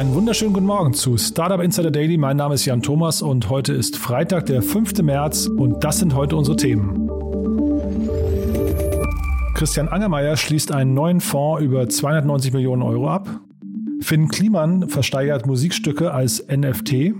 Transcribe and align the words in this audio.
einen 0.00 0.14
wunderschönen 0.14 0.54
guten 0.54 0.64
Morgen 0.64 0.94
zu 0.94 1.18
Startup 1.18 1.60
Insider 1.60 1.90
Daily. 1.90 2.16
Mein 2.16 2.38
Name 2.38 2.54
ist 2.54 2.64
Jan 2.64 2.80
Thomas 2.80 3.20
und 3.20 3.50
heute 3.50 3.74
ist 3.74 3.98
Freitag, 3.98 4.46
der 4.46 4.62
5. 4.62 5.02
März 5.02 5.46
und 5.46 5.84
das 5.84 5.98
sind 5.98 6.14
heute 6.14 6.36
unsere 6.36 6.56
Themen. 6.56 7.10
Christian 9.52 9.88
Angermeier 9.88 10.38
schließt 10.38 10.72
einen 10.72 10.94
neuen 10.94 11.20
Fonds 11.20 11.62
über 11.62 11.86
290 11.86 12.54
Millionen 12.54 12.80
Euro 12.80 13.10
ab. 13.10 13.28
Finn 14.00 14.28
Kliman 14.28 14.88
versteigert 14.88 15.46
Musikstücke 15.46 16.12
als 16.12 16.46
NFT. 16.48 17.12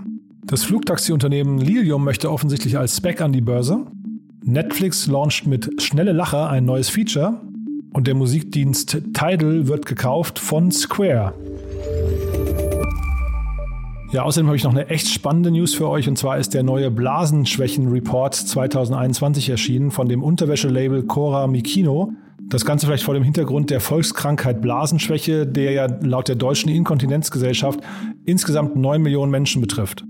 Das 0.43 0.63
Flugtaxi-Unternehmen 0.63 1.59
Lilium 1.59 2.03
möchte 2.03 2.31
offensichtlich 2.31 2.79
als 2.79 2.97
Spec 2.97 3.21
an 3.21 3.31
die 3.31 3.41
Börse. 3.41 3.85
Netflix 4.43 5.05
launcht 5.05 5.45
mit 5.45 5.83
Schnelle 5.83 6.13
Lacher 6.13 6.49
ein 6.49 6.65
neues 6.65 6.89
Feature. 6.89 7.41
Und 7.93 8.07
der 8.07 8.15
Musikdienst 8.15 9.03
Tidal 9.13 9.67
wird 9.67 9.85
gekauft 9.85 10.39
von 10.39 10.71
Square. 10.71 11.35
Ja, 14.11 14.23
außerdem 14.23 14.47
habe 14.47 14.57
ich 14.57 14.65
noch 14.65 14.71
eine 14.71 14.89
echt 14.89 15.07
spannende 15.07 15.51
News 15.51 15.73
für 15.73 15.87
euch 15.87 16.09
und 16.09 16.17
zwar 16.17 16.37
ist 16.37 16.53
der 16.53 16.63
neue 16.63 16.91
Blasenschwächen-Report 16.91 18.35
2021 18.35 19.49
erschienen 19.49 19.89
von 19.89 20.09
dem 20.09 20.21
Unterwäschelabel 20.21 21.03
Cora 21.03 21.47
Mikino. 21.47 22.11
Das 22.41 22.65
Ganze 22.65 22.87
vielleicht 22.87 23.05
vor 23.05 23.13
dem 23.13 23.23
Hintergrund 23.23 23.69
der 23.69 23.79
Volkskrankheit 23.79 24.61
Blasenschwäche, 24.61 25.47
der 25.47 25.71
ja 25.71 25.85
laut 26.01 26.27
der 26.27 26.35
Deutschen 26.35 26.69
Inkontinenzgesellschaft 26.69 27.79
insgesamt 28.25 28.75
neun 28.75 29.01
Millionen 29.01 29.31
Menschen 29.31 29.61
betrifft. 29.61 30.03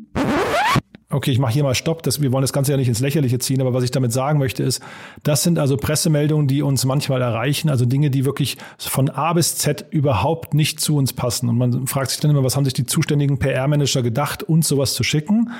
Okay, 1.11 1.31
ich 1.31 1.39
mache 1.39 1.53
hier 1.53 1.63
mal 1.63 1.75
Stopp. 1.75 2.03
Das, 2.03 2.21
wir 2.21 2.31
wollen 2.31 2.41
das 2.41 2.53
Ganze 2.53 2.71
ja 2.71 2.77
nicht 2.77 2.87
ins 2.87 3.01
Lächerliche 3.01 3.37
ziehen, 3.39 3.59
aber 3.59 3.73
was 3.73 3.83
ich 3.83 3.91
damit 3.91 4.13
sagen 4.13 4.39
möchte 4.39 4.63
ist, 4.63 4.81
das 5.23 5.43
sind 5.43 5.59
also 5.59 5.75
Pressemeldungen, 5.75 6.47
die 6.47 6.61
uns 6.61 6.85
manchmal 6.85 7.21
erreichen, 7.21 7.69
also 7.69 7.85
Dinge, 7.85 8.09
die 8.09 8.25
wirklich 8.25 8.57
von 8.77 9.09
A 9.09 9.33
bis 9.33 9.57
Z 9.57 9.85
überhaupt 9.91 10.53
nicht 10.53 10.79
zu 10.79 10.95
uns 10.95 11.13
passen. 11.13 11.49
Und 11.49 11.57
man 11.57 11.87
fragt 11.87 12.11
sich 12.11 12.19
dann 12.21 12.31
immer, 12.31 12.43
was 12.43 12.55
haben 12.55 12.63
sich 12.63 12.73
die 12.73 12.85
zuständigen 12.85 13.39
PR-Manager 13.39 14.01
gedacht, 14.01 14.43
uns 14.43 14.67
sowas 14.67 14.93
zu 14.93 15.03
schicken? 15.03 15.51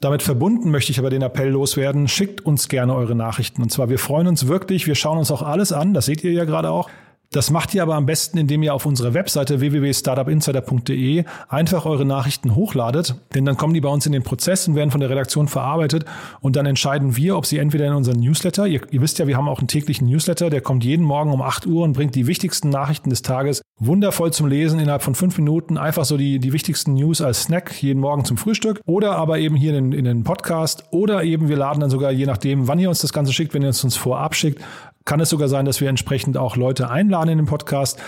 Damit 0.00 0.22
verbunden 0.22 0.70
möchte 0.70 0.92
ich 0.92 0.98
aber 0.98 1.10
den 1.10 1.22
Appell 1.22 1.50
loswerden, 1.50 2.08
schickt 2.08 2.44
uns 2.44 2.68
gerne 2.68 2.94
eure 2.94 3.14
Nachrichten. 3.14 3.62
Und 3.62 3.70
zwar, 3.70 3.90
wir 3.90 3.98
freuen 3.98 4.26
uns 4.26 4.46
wirklich, 4.46 4.86
wir 4.86 4.94
schauen 4.94 5.18
uns 5.18 5.30
auch 5.30 5.42
alles 5.42 5.72
an, 5.72 5.92
das 5.92 6.06
seht 6.06 6.24
ihr 6.24 6.32
ja 6.32 6.44
gerade 6.44 6.70
auch. 6.70 6.88
Das 7.32 7.52
macht 7.52 7.72
ihr 7.74 7.82
aber 7.82 7.94
am 7.94 8.06
besten, 8.06 8.38
indem 8.38 8.64
ihr 8.64 8.74
auf 8.74 8.86
unserer 8.86 9.14
Webseite 9.14 9.60
www.startupinsider.de 9.60 11.22
einfach 11.48 11.86
eure 11.86 12.04
Nachrichten 12.04 12.56
hochladet, 12.56 13.14
denn 13.36 13.44
dann 13.44 13.56
kommen 13.56 13.72
die 13.72 13.80
bei 13.80 13.88
uns 13.88 14.04
in 14.04 14.10
den 14.10 14.24
Prozess 14.24 14.66
und 14.66 14.74
werden 14.74 14.90
von 14.90 14.98
der 14.98 15.10
Redaktion 15.10 15.46
verarbeitet 15.46 16.06
und 16.40 16.56
dann 16.56 16.66
entscheiden 16.66 17.14
wir, 17.14 17.36
ob 17.36 17.46
sie 17.46 17.58
entweder 17.58 17.86
in 17.86 17.92
unseren 17.92 18.18
Newsletter, 18.18 18.66
ihr, 18.66 18.80
ihr 18.90 19.00
wisst 19.00 19.20
ja, 19.20 19.28
wir 19.28 19.36
haben 19.36 19.48
auch 19.48 19.60
einen 19.60 19.68
täglichen 19.68 20.08
Newsletter, 20.08 20.50
der 20.50 20.60
kommt 20.60 20.82
jeden 20.82 21.06
Morgen 21.06 21.30
um 21.30 21.40
8 21.40 21.66
Uhr 21.66 21.84
und 21.84 21.92
bringt 21.92 22.16
die 22.16 22.26
wichtigsten 22.26 22.68
Nachrichten 22.68 23.10
des 23.10 23.22
Tages 23.22 23.62
wundervoll 23.78 24.32
zum 24.32 24.48
Lesen 24.48 24.80
innerhalb 24.80 25.02
von 25.02 25.14
fünf 25.14 25.38
Minuten, 25.38 25.78
einfach 25.78 26.04
so 26.04 26.16
die, 26.16 26.40
die 26.40 26.52
wichtigsten 26.52 26.94
News 26.94 27.20
als 27.20 27.44
Snack 27.44 27.80
jeden 27.80 28.00
Morgen 28.00 28.24
zum 28.24 28.38
Frühstück 28.38 28.80
oder 28.86 29.14
aber 29.14 29.38
eben 29.38 29.54
hier 29.54 29.78
in, 29.78 29.92
in 29.92 30.04
den 30.04 30.24
Podcast 30.24 30.82
oder 30.90 31.22
eben 31.22 31.48
wir 31.48 31.56
laden 31.56 31.78
dann 31.78 31.90
sogar, 31.90 32.10
je 32.10 32.26
nachdem, 32.26 32.66
wann 32.66 32.80
ihr 32.80 32.88
uns 32.88 33.02
das 33.02 33.12
Ganze 33.12 33.32
schickt, 33.32 33.54
wenn 33.54 33.62
ihr 33.62 33.68
es 33.68 33.84
uns 33.84 33.96
vorab 33.96 34.34
schickt, 34.34 34.60
kann 35.04 35.20
es 35.20 35.30
sogar 35.30 35.48
sein, 35.48 35.64
dass 35.64 35.80
wir 35.80 35.88
entsprechend 35.88 36.36
auch 36.36 36.56
Leute 36.56 36.90
einladen 36.90 37.30
in 37.30 37.38
den 37.38 37.46
Podcast. 37.46 37.98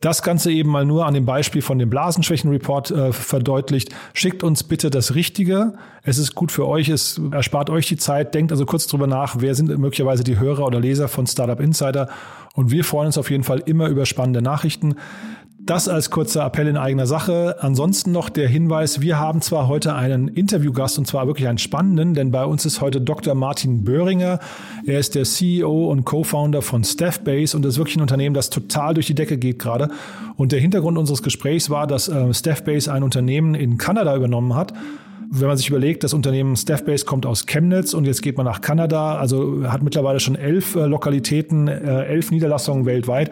Das 0.00 0.22
Ganze 0.22 0.50
eben 0.50 0.70
mal 0.70 0.86
nur 0.86 1.04
an 1.04 1.12
dem 1.12 1.26
Beispiel 1.26 1.60
von 1.60 1.78
dem 1.78 1.90
Blasenschwächen-Report 1.90 2.90
äh, 2.90 3.12
verdeutlicht. 3.12 3.90
Schickt 4.14 4.42
uns 4.42 4.64
bitte 4.64 4.88
das 4.88 5.14
Richtige. 5.14 5.74
Es 6.02 6.16
ist 6.16 6.34
gut 6.34 6.50
für 6.50 6.66
euch, 6.66 6.88
es 6.88 7.20
erspart 7.32 7.68
euch 7.68 7.86
die 7.86 7.98
Zeit. 7.98 8.34
Denkt 8.34 8.50
also 8.50 8.64
kurz 8.64 8.86
drüber 8.86 9.06
nach, 9.06 9.36
wer 9.40 9.54
sind 9.54 9.68
möglicherweise 9.78 10.24
die 10.24 10.38
Hörer 10.38 10.66
oder 10.66 10.80
Leser 10.80 11.08
von 11.08 11.26
Startup 11.26 11.60
Insider. 11.60 12.08
Und 12.54 12.70
wir 12.70 12.82
freuen 12.82 13.06
uns 13.06 13.18
auf 13.18 13.30
jeden 13.30 13.44
Fall 13.44 13.62
immer 13.66 13.88
über 13.88 14.06
spannende 14.06 14.40
Nachrichten. 14.40 14.96
Das 15.70 15.86
als 15.86 16.10
kurzer 16.10 16.44
Appell 16.44 16.66
in 16.66 16.76
eigener 16.76 17.06
Sache. 17.06 17.54
Ansonsten 17.60 18.10
noch 18.10 18.28
der 18.28 18.48
Hinweis, 18.48 19.02
wir 19.02 19.20
haben 19.20 19.40
zwar 19.40 19.68
heute 19.68 19.94
einen 19.94 20.26
Interviewgast 20.26 20.98
und 20.98 21.06
zwar 21.06 21.28
wirklich 21.28 21.46
einen 21.46 21.58
spannenden, 21.58 22.12
denn 22.14 22.32
bei 22.32 22.44
uns 22.44 22.66
ist 22.66 22.80
heute 22.80 23.00
Dr. 23.00 23.36
Martin 23.36 23.84
Böhringer. 23.84 24.40
Er 24.84 24.98
ist 24.98 25.14
der 25.14 25.22
CEO 25.22 25.88
und 25.88 26.04
Co-Founder 26.04 26.60
von 26.60 26.82
Staffbase 26.82 27.56
und 27.56 27.64
das 27.64 27.74
ist 27.74 27.78
wirklich 27.78 27.94
ein 27.98 28.02
Unternehmen, 28.02 28.34
das 28.34 28.50
total 28.50 28.94
durch 28.94 29.06
die 29.06 29.14
Decke 29.14 29.38
geht 29.38 29.60
gerade. 29.60 29.90
Und 30.36 30.50
der 30.50 30.58
Hintergrund 30.58 30.98
unseres 30.98 31.22
Gesprächs 31.22 31.70
war, 31.70 31.86
dass 31.86 32.08
äh, 32.08 32.34
Staffbase 32.34 32.92
ein 32.92 33.04
Unternehmen 33.04 33.54
in 33.54 33.78
Kanada 33.78 34.16
übernommen 34.16 34.56
hat 34.56 34.74
wenn 35.32 35.46
man 35.46 35.56
sich 35.56 35.68
überlegt, 35.68 36.02
das 36.02 36.12
Unternehmen 36.12 36.56
Staffbase 36.56 37.04
kommt 37.04 37.24
aus 37.24 37.46
Chemnitz 37.46 37.94
und 37.94 38.04
jetzt 38.04 38.20
geht 38.20 38.36
man 38.36 38.46
nach 38.46 38.62
Kanada, 38.62 39.14
also 39.14 39.62
hat 39.68 39.80
mittlerweile 39.80 40.18
schon 40.18 40.34
elf 40.34 40.74
äh, 40.74 40.86
Lokalitäten, 40.86 41.68
äh, 41.68 42.06
elf 42.06 42.32
Niederlassungen 42.32 42.84
weltweit. 42.84 43.30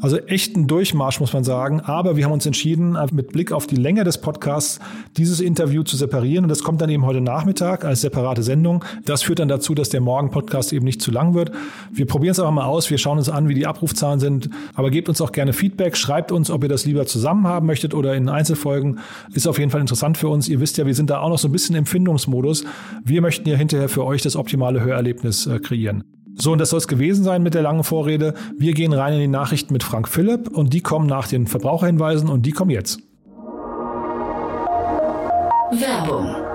Also 0.00 0.18
echten 0.18 0.66
Durchmarsch, 0.66 1.20
muss 1.20 1.32
man 1.32 1.44
sagen. 1.44 1.80
Aber 1.80 2.16
wir 2.16 2.24
haben 2.24 2.32
uns 2.32 2.46
entschieden, 2.46 2.96
mit 3.12 3.32
Blick 3.32 3.52
auf 3.52 3.66
die 3.66 3.76
Länge 3.76 4.04
des 4.04 4.18
Podcasts 4.18 4.78
dieses 5.16 5.40
Interview 5.40 5.82
zu 5.82 5.96
separieren. 5.96 6.44
Und 6.44 6.48
das 6.48 6.62
kommt 6.62 6.80
dann 6.80 6.90
eben 6.90 7.04
heute 7.04 7.20
Nachmittag 7.20 7.84
als 7.84 8.02
separate 8.02 8.42
Sendung. 8.42 8.84
Das 9.04 9.22
führt 9.22 9.38
dann 9.38 9.48
dazu, 9.48 9.74
dass 9.74 9.88
der 9.88 10.00
Morgen-Podcast 10.00 10.72
eben 10.72 10.84
nicht 10.84 11.00
zu 11.00 11.10
lang 11.10 11.34
wird. 11.34 11.52
Wir 11.92 12.06
probieren 12.06 12.32
es 12.32 12.40
aber 12.40 12.50
mal 12.50 12.64
aus. 12.64 12.90
Wir 12.90 12.98
schauen 12.98 13.18
uns 13.18 13.28
an, 13.28 13.48
wie 13.48 13.54
die 13.54 13.66
Abrufzahlen 13.66 14.20
sind. 14.20 14.50
Aber 14.74 14.90
gebt 14.90 15.08
uns 15.08 15.20
auch 15.20 15.32
gerne 15.32 15.52
Feedback. 15.52 15.96
Schreibt 15.96 16.32
uns, 16.32 16.50
ob 16.50 16.62
ihr 16.62 16.68
das 16.68 16.84
lieber 16.84 17.06
zusammen 17.06 17.46
haben 17.46 17.66
möchtet 17.66 17.94
oder 17.94 18.14
in 18.14 18.28
Einzelfolgen. 18.28 19.00
Ist 19.32 19.46
auf 19.46 19.58
jeden 19.58 19.70
Fall 19.70 19.80
interessant 19.80 20.18
für 20.18 20.28
uns. 20.28 20.48
Ihr 20.48 20.60
wisst 20.60 20.76
ja, 20.78 20.86
wir 20.86 20.94
sind 20.94 21.10
da 21.10 21.20
auch 21.20 21.30
noch 21.30 21.38
so 21.38 21.48
ein 21.48 21.52
bisschen 21.52 21.76
im 21.76 21.86
Findungsmodus. 21.86 22.64
Wir 23.04 23.22
möchten 23.22 23.48
ja 23.48 23.56
hinterher 23.56 23.88
für 23.88 24.04
euch 24.04 24.22
das 24.22 24.36
optimale 24.36 24.80
Hörerlebnis 24.80 25.46
äh, 25.46 25.58
kreieren. 25.58 26.04
So, 26.36 26.52
und 26.52 26.58
das 26.58 26.70
soll 26.70 26.78
es 26.78 26.88
gewesen 26.88 27.24
sein 27.24 27.42
mit 27.42 27.54
der 27.54 27.62
langen 27.62 27.82
Vorrede. 27.82 28.34
Wir 28.58 28.74
gehen 28.74 28.92
rein 28.92 29.14
in 29.14 29.20
die 29.20 29.28
Nachrichten 29.28 29.72
mit 29.72 29.82
Frank 29.82 30.08
Philipp 30.08 30.48
und 30.48 30.72
die 30.72 30.82
kommen 30.82 31.06
nach 31.06 31.26
den 31.26 31.46
Verbraucherhinweisen 31.46 32.28
und 32.28 32.44
die 32.44 32.52
kommen 32.52 32.70
jetzt. 32.70 33.00
Werbung 35.72 36.45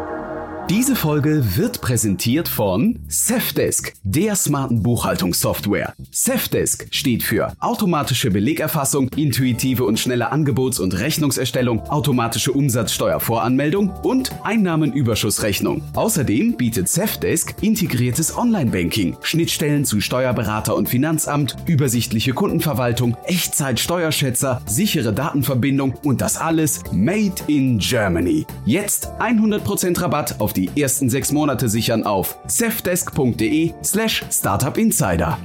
diese 0.69 0.95
Folge 0.95 1.57
wird 1.57 1.81
präsentiert 1.81 2.47
von 2.47 2.99
Safdesk, 3.07 3.93
der 4.03 4.35
smarten 4.35 4.81
Buchhaltungssoftware. 4.83 5.93
Safdesk 6.11 6.87
steht 6.91 7.23
für 7.23 7.53
automatische 7.59 8.31
Belegerfassung, 8.31 9.09
intuitive 9.15 9.83
und 9.83 9.99
schnelle 9.99 10.31
Angebots- 10.31 10.79
und 10.79 10.97
Rechnungserstellung, 10.97 11.81
automatische 11.89 12.53
Umsatzsteuervoranmeldung 12.53 13.91
und 14.03 14.31
Einnahmenüberschussrechnung. 14.43 15.83
Außerdem 15.93 16.55
bietet 16.55 16.87
Safdesk 16.87 17.55
integriertes 17.61 18.37
Online-Banking, 18.37 19.17
Schnittstellen 19.21 19.83
zu 19.83 19.99
Steuerberater 19.99 20.75
und 20.75 20.87
Finanzamt, 20.87 21.57
übersichtliche 21.65 22.33
Kundenverwaltung, 22.33 23.17
Echtzeit-Steuerschätzer, 23.25 24.61
sichere 24.65 25.11
Datenverbindung 25.11 25.95
und 26.03 26.21
das 26.21 26.37
alles 26.37 26.83
made 26.93 27.35
in 27.47 27.79
Germany. 27.79 28.45
Jetzt 28.65 29.09
100% 29.19 30.01
Rabatt 30.01 30.39
auf 30.39 30.50
die 30.53 30.69
die 30.71 30.81
ersten 30.81 31.09
sechs 31.09 31.31
Monate 31.31 31.69
sichern 31.69 32.03
auf 32.03 32.37
safdesk.de 32.47 33.73
slash 33.83 34.23
startupinsider. 34.29 35.37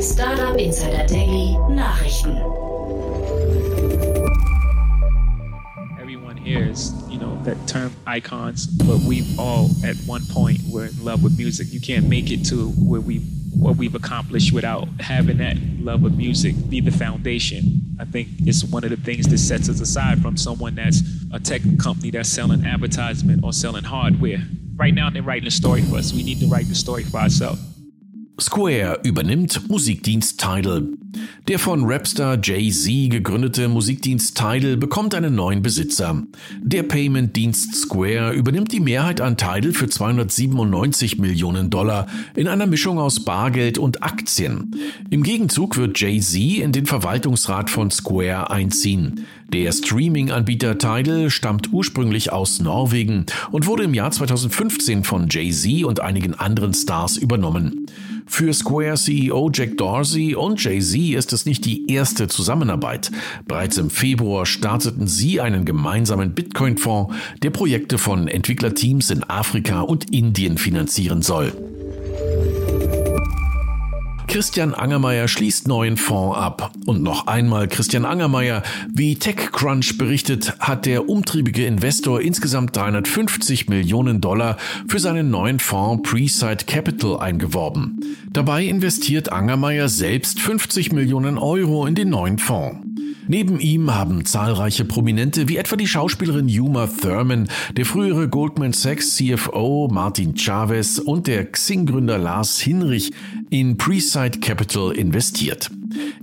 Startup 0.00 0.56
Insider 0.58 1.06
Daily 1.06 1.56
Nachrichten. 1.70 2.36
Everyone 6.00 6.36
here 6.36 6.68
is, 6.70 6.92
you 7.08 7.18
know, 7.18 7.38
that 7.44 7.56
term 7.66 7.90
icons, 8.06 8.66
but 8.66 8.98
we 9.08 9.24
all 9.38 9.70
at 9.84 9.96
one 10.06 10.22
point 10.32 10.60
were 10.70 10.86
in 10.86 11.04
love 11.04 11.22
with 11.22 11.38
music. 11.38 11.72
You 11.72 11.80
can't 11.80 12.08
make 12.08 12.30
it 12.30 12.44
to 12.50 12.68
where 12.78 13.00
we 13.00 13.22
what 13.56 13.76
we've 13.76 13.94
accomplished 13.94 14.52
without 14.52 14.88
having 15.00 15.38
that 15.38 15.56
love 15.78 16.04
of 16.04 16.16
music 16.16 16.54
be 16.68 16.80
the 16.80 16.90
foundation. 16.90 17.80
I 18.00 18.04
think 18.04 18.28
it's 18.40 18.64
one 18.64 18.84
of 18.84 18.90
the 18.90 18.96
things 18.96 19.26
that 19.28 19.38
sets 19.38 19.68
us 19.68 19.80
aside 19.80 20.20
from 20.20 20.36
someone 20.36 20.74
that's 20.74 21.02
a 21.32 21.38
tech 21.38 21.62
company 21.78 22.10
that's 22.10 22.28
selling 22.28 22.64
advertisement 22.66 23.44
or 23.44 23.52
selling 23.52 23.84
hardware. 23.84 24.42
Right 24.76 24.94
now, 24.94 25.10
they're 25.10 25.22
writing 25.22 25.46
a 25.46 25.52
story 25.52 25.82
for 25.82 25.96
us. 25.96 26.12
We 26.12 26.22
need 26.22 26.40
to 26.40 26.46
write 26.46 26.68
the 26.68 26.74
story 26.74 27.04
for 27.04 27.18
ourselves. 27.18 27.60
Square 28.38 28.98
übernimmt 29.04 29.68
Musikdienst. 29.68 30.36
Der 31.48 31.58
von 31.58 31.84
Rapstar 31.84 32.38
Jay-Z 32.42 33.10
gegründete 33.10 33.68
Musikdienst 33.68 34.36
Tidal 34.36 34.76
bekommt 34.76 35.14
einen 35.14 35.34
neuen 35.34 35.62
Besitzer. 35.62 36.22
Der 36.62 36.82
Payment-Dienst 36.82 37.74
Square 37.74 38.32
übernimmt 38.32 38.72
die 38.72 38.80
Mehrheit 38.80 39.20
an 39.20 39.36
Tidal 39.36 39.72
für 39.72 39.88
297 39.88 41.18
Millionen 41.18 41.70
Dollar 41.70 42.06
in 42.34 42.48
einer 42.48 42.66
Mischung 42.66 42.98
aus 42.98 43.24
Bargeld 43.24 43.78
und 43.78 44.02
Aktien. 44.02 44.74
Im 45.10 45.22
Gegenzug 45.22 45.76
wird 45.76 46.00
Jay-Z 46.00 46.62
in 46.62 46.72
den 46.72 46.86
Verwaltungsrat 46.86 47.70
von 47.70 47.90
Square 47.90 48.50
einziehen. 48.50 49.26
Der 49.54 49.70
Streaming-Anbieter 49.70 50.78
Tidal 50.78 51.30
stammt 51.30 51.72
ursprünglich 51.72 52.32
aus 52.32 52.58
Norwegen 52.58 53.26
und 53.52 53.68
wurde 53.68 53.84
im 53.84 53.94
Jahr 53.94 54.10
2015 54.10 55.04
von 55.04 55.28
Jay-Z 55.30 55.84
und 55.84 56.00
einigen 56.00 56.34
anderen 56.34 56.74
Stars 56.74 57.16
übernommen. 57.16 57.86
Für 58.26 58.52
Square 58.52 58.96
CEO 58.96 59.52
Jack 59.54 59.76
Dorsey 59.76 60.34
und 60.34 60.60
Jay-Z 60.60 61.16
ist 61.16 61.32
es 61.32 61.46
nicht 61.46 61.64
die 61.66 61.88
erste 61.88 62.26
Zusammenarbeit. 62.26 63.12
Bereits 63.46 63.78
im 63.78 63.90
Februar 63.90 64.44
starteten 64.44 65.06
sie 65.06 65.40
einen 65.40 65.64
gemeinsamen 65.64 66.34
Bitcoin-Fonds, 66.34 67.14
der 67.44 67.50
Projekte 67.50 67.96
von 67.98 68.26
Entwicklerteams 68.26 69.10
in 69.10 69.22
Afrika 69.22 69.82
und 69.82 70.12
Indien 70.12 70.58
finanzieren 70.58 71.22
soll. 71.22 71.52
Christian 74.34 74.74
Angermeier 74.74 75.28
schließt 75.28 75.68
neuen 75.68 75.96
Fonds 75.96 76.36
ab. 76.36 76.72
Und 76.86 77.04
noch 77.04 77.28
einmal 77.28 77.68
Christian 77.68 78.04
Angermeier. 78.04 78.64
Wie 78.92 79.14
TechCrunch 79.14 79.96
berichtet, 79.96 80.58
hat 80.58 80.86
der 80.86 81.08
umtriebige 81.08 81.64
Investor 81.64 82.20
insgesamt 82.20 82.74
350 82.74 83.68
Millionen 83.68 84.20
Dollar 84.20 84.56
für 84.88 84.98
seinen 84.98 85.30
neuen 85.30 85.60
Fonds 85.60 86.10
Preside 86.10 86.64
Capital 86.66 87.20
eingeworben. 87.20 88.00
Dabei 88.32 88.64
investiert 88.64 89.30
Angermeier 89.30 89.88
selbst 89.88 90.40
50 90.40 90.90
Millionen 90.90 91.38
Euro 91.38 91.86
in 91.86 91.94
den 91.94 92.08
neuen 92.08 92.38
Fonds. 92.38 92.93
Neben 93.26 93.58
ihm 93.58 93.94
haben 93.94 94.24
zahlreiche 94.24 94.84
Prominente 94.84 95.48
wie 95.48 95.56
etwa 95.56 95.76
die 95.76 95.86
Schauspielerin 95.86 96.48
Yuma 96.48 96.86
Thurman, 96.86 97.48
der 97.76 97.86
frühere 97.86 98.28
Goldman 98.28 98.72
Sachs 98.72 99.16
CFO 99.16 99.88
Martin 99.90 100.36
Chavez 100.36 100.98
und 100.98 101.26
der 101.26 101.50
Xing-Gründer 101.50 102.18
Lars 102.18 102.60
Hinrich 102.60 103.12
in 103.50 103.76
Preside 103.76 104.40
Capital 104.40 104.92
investiert. 104.92 105.70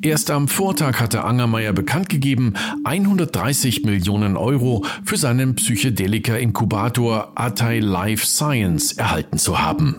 Erst 0.01 0.31
am 0.31 0.48
Vortag 0.48 1.00
hatte 1.00 1.24
Angermeier 1.24 1.74
bekannt 1.74 2.09
gegeben, 2.09 2.53
130 2.83 3.83
Millionen 3.83 4.36
Euro 4.36 4.86
für 5.04 5.18
seinen 5.18 5.56
Psychedelika-Inkubator 5.56 7.31
Atai 7.36 7.80
Life 7.80 8.25
Science 8.25 8.94
erhalten 8.94 9.38
zu 9.38 9.59
haben. 9.59 9.95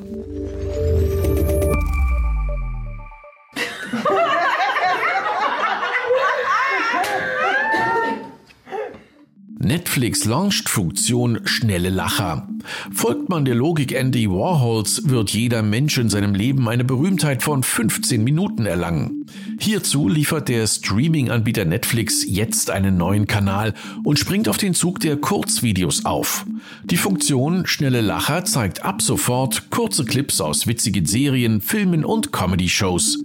Netflix 9.64 10.24
launcht 10.24 10.68
Funktion 10.68 11.40
Schnelle 11.44 11.88
Lacher. 11.88 12.48
Folgt 12.92 13.28
man 13.28 13.44
der 13.44 13.54
Logik 13.54 13.92
Andy 13.92 14.28
Warhols, 14.28 15.08
wird 15.08 15.30
jeder 15.30 15.62
Mensch 15.62 15.98
in 15.98 16.08
seinem 16.08 16.34
Leben 16.34 16.68
eine 16.68 16.82
Berühmtheit 16.82 17.44
von 17.44 17.62
15 17.62 18.24
Minuten 18.24 18.66
erlangen. 18.66 19.24
Hierzu 19.60 20.08
liefert 20.08 20.48
der 20.48 20.66
Streaming-Anbieter 20.66 21.64
Netflix 21.64 22.24
jetzt 22.26 22.70
einen 22.70 22.96
neuen 22.96 23.28
Kanal 23.28 23.74
und 24.02 24.18
springt 24.18 24.48
auf 24.48 24.56
den 24.56 24.74
Zug 24.74 24.98
der 24.98 25.16
Kurzvideos 25.16 26.04
auf. 26.04 26.44
Die 26.84 26.96
Funktion 26.96 27.64
Schnelle 27.66 28.00
Lacher 28.00 28.44
zeigt 28.44 28.84
ab 28.84 29.00
sofort 29.00 29.70
kurze 29.70 30.04
Clips 30.04 30.40
aus 30.40 30.66
witzigen 30.66 31.06
Serien, 31.06 31.60
Filmen 31.60 32.04
und 32.04 32.32
Comedy-Shows. 32.32 33.21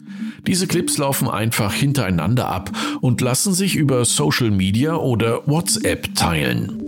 Diese 0.48 0.66
Clips 0.66 0.98
laufen 0.98 1.30
einfach 1.30 1.74
hintereinander 1.74 2.48
ab 2.48 2.72
und 3.02 3.20
lassen 3.20 3.54
sich 3.54 3.76
über 3.76 4.06
Social 4.06 4.50
Media 4.50 4.96
oder 4.96 5.46
WhatsApp 5.46 6.16
teilen. 6.16 6.82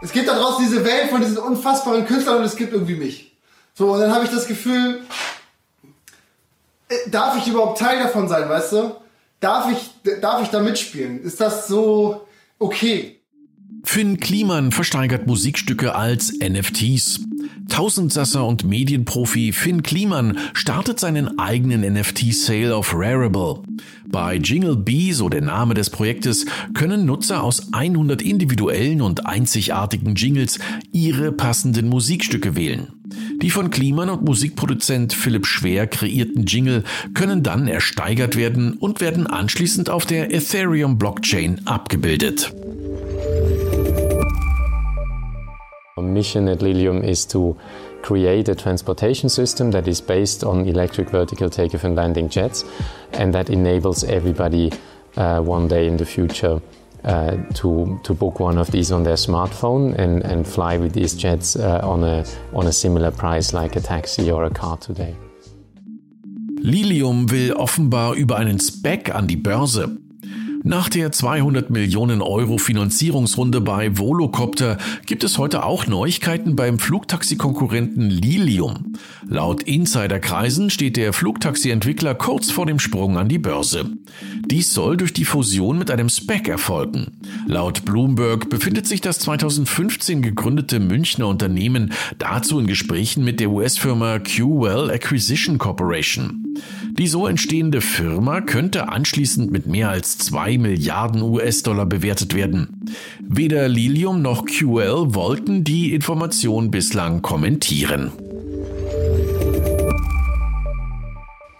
Es 0.00 0.12
gibt 0.12 0.28
da 0.28 0.38
draußen 0.38 0.64
diese 0.64 0.82
Welt 0.82 1.10
von 1.10 1.20
diesen 1.20 1.36
unfassbaren 1.36 2.06
Künstlern 2.06 2.38
und 2.38 2.44
es 2.44 2.56
gibt 2.56 2.72
irgendwie 2.72 2.94
mich. 2.94 3.36
So, 3.74 3.92
und 3.92 4.00
dann 4.00 4.14
habe 4.14 4.24
ich 4.24 4.30
das 4.30 4.46
Gefühl, 4.46 5.02
äh, 6.88 7.10
darf 7.10 7.36
ich 7.36 7.46
überhaupt 7.48 7.78
Teil 7.78 7.98
davon 7.98 8.26
sein, 8.26 8.48
weißt 8.48 8.72
du? 8.72 8.96
Darf 9.40 9.70
ich, 9.70 10.20
darf 10.22 10.42
ich 10.42 10.48
da 10.48 10.60
mitspielen? 10.60 11.20
Ist 11.20 11.38
das 11.40 11.68
so 11.68 12.26
okay? 12.58 13.20
Finn 13.84 14.18
Kliman 14.18 14.72
versteigert 14.72 15.26
Musikstücke 15.26 15.94
als 15.94 16.32
NFTs. 16.32 17.20
Tausendsasser 17.68 18.46
und 18.46 18.64
Medienprofi 18.64 19.52
Finn 19.52 19.82
Kliman 19.82 20.38
startet 20.54 21.00
seinen 21.00 21.38
eigenen 21.38 21.82
NFT-Sale 21.82 22.74
auf 22.74 22.94
Rarible. 22.94 23.62
Bei 24.06 24.36
Jingle 24.36 24.76
Bee, 24.76 25.12
so 25.12 25.28
der 25.28 25.42
Name 25.42 25.74
des 25.74 25.90
Projektes, 25.90 26.46
können 26.74 27.04
Nutzer 27.04 27.42
aus 27.42 27.72
100 27.72 28.22
individuellen 28.22 29.02
und 29.02 29.26
einzigartigen 29.26 30.14
Jingles 30.14 30.58
ihre 30.92 31.32
passenden 31.32 31.88
Musikstücke 31.88 32.56
wählen. 32.56 32.88
Die 33.42 33.50
von 33.50 33.70
Kliman 33.70 34.10
und 34.10 34.24
Musikproduzent 34.24 35.12
Philipp 35.12 35.46
Schwer 35.46 35.86
kreierten 35.86 36.46
Jingle 36.46 36.84
können 37.14 37.42
dann 37.42 37.68
ersteigert 37.68 38.36
werden 38.36 38.74
und 38.74 39.00
werden 39.00 39.26
anschließend 39.26 39.90
auf 39.90 40.06
der 40.06 40.32
Ethereum 40.34 40.98
Blockchain 40.98 41.60
abgebildet. 41.66 42.52
Our 45.98 46.04
mission 46.04 46.46
at 46.48 46.60
Lilium 46.60 47.02
is 47.02 47.24
to 47.26 47.56
create 48.02 48.50
a 48.50 48.54
transportation 48.54 49.30
system 49.30 49.70
that 49.70 49.88
is 49.88 50.02
based 50.02 50.44
on 50.44 50.66
electric 50.66 51.08
vertical 51.08 51.48
takeoff 51.48 51.84
and 51.84 51.96
landing 51.96 52.28
jets 52.28 52.66
and 53.12 53.32
that 53.32 53.48
enables 53.48 54.04
everybody 54.04 54.70
uh, 55.16 55.40
one 55.40 55.68
day 55.68 55.86
in 55.86 55.96
the 55.96 56.04
future 56.04 56.60
uh, 57.04 57.38
to, 57.54 57.98
to 58.04 58.12
book 58.12 58.40
one 58.40 58.58
of 58.58 58.70
these 58.72 58.92
on 58.92 59.04
their 59.04 59.16
smartphone 59.16 59.94
and, 59.94 60.22
and 60.22 60.46
fly 60.46 60.76
with 60.76 60.92
these 60.92 61.14
jets 61.14 61.56
uh, 61.56 61.80
on, 61.82 62.04
a, 62.04 62.26
on 62.52 62.66
a 62.66 62.72
similar 62.72 63.10
price 63.10 63.54
like 63.54 63.74
a 63.74 63.80
taxi 63.80 64.30
or 64.30 64.44
a 64.44 64.50
car 64.50 64.76
today. 64.76 65.16
Lilium 66.58 67.30
will 67.30 67.56
offenbar 67.56 68.16
über 68.16 68.36
einen 68.36 68.60
Spec 68.60 69.14
an 69.14 69.28
die 69.28 69.36
Börse. 69.36 69.96
Nach 70.66 70.88
der 70.88 71.12
200 71.12 71.70
Millionen 71.70 72.20
Euro 72.20 72.58
Finanzierungsrunde 72.58 73.60
bei 73.60 73.96
Volocopter 73.98 74.78
gibt 75.06 75.22
es 75.22 75.38
heute 75.38 75.64
auch 75.64 75.86
Neuigkeiten 75.86 76.56
beim 76.56 76.80
Flugtaxi-Konkurrenten 76.80 78.10
Lilium. 78.10 78.94
Laut 79.28 79.62
Insiderkreisen 79.62 80.70
steht 80.70 80.96
der 80.96 81.12
Flugtaxi-Entwickler 81.12 82.16
kurz 82.16 82.50
vor 82.50 82.66
dem 82.66 82.80
Sprung 82.80 83.16
an 83.16 83.28
die 83.28 83.38
Börse. 83.38 83.92
Dies 84.44 84.74
soll 84.74 84.96
durch 84.96 85.12
die 85.12 85.24
Fusion 85.24 85.78
mit 85.78 85.88
einem 85.88 86.08
SPAC 86.08 86.48
erfolgen. 86.48 87.12
Laut 87.46 87.84
Bloomberg 87.84 88.50
befindet 88.50 88.88
sich 88.88 89.00
das 89.00 89.20
2015 89.20 90.20
gegründete 90.20 90.80
Münchner 90.80 91.28
Unternehmen 91.28 91.92
dazu 92.18 92.58
in 92.58 92.66
Gesprächen 92.66 93.22
mit 93.22 93.38
der 93.38 93.50
US-Firma 93.50 94.18
QWell 94.18 94.90
Acquisition 94.90 95.58
Corporation. 95.58 96.45
Die 96.92 97.06
so 97.06 97.26
entstehende 97.26 97.80
Firma 97.80 98.40
könnte 98.40 98.88
anschließend 98.88 99.50
mit 99.50 99.66
mehr 99.66 99.90
als 99.90 100.18
2 100.18 100.58
Milliarden 100.58 101.22
US-Dollar 101.22 101.86
bewertet 101.86 102.34
werden. 102.34 102.86
Weder 103.20 103.68
Lilium 103.68 104.22
noch 104.22 104.44
QL 104.46 105.14
wollten 105.14 105.64
die 105.64 105.92
Information 105.94 106.70
bislang 106.70 107.22
kommentieren. 107.22 108.12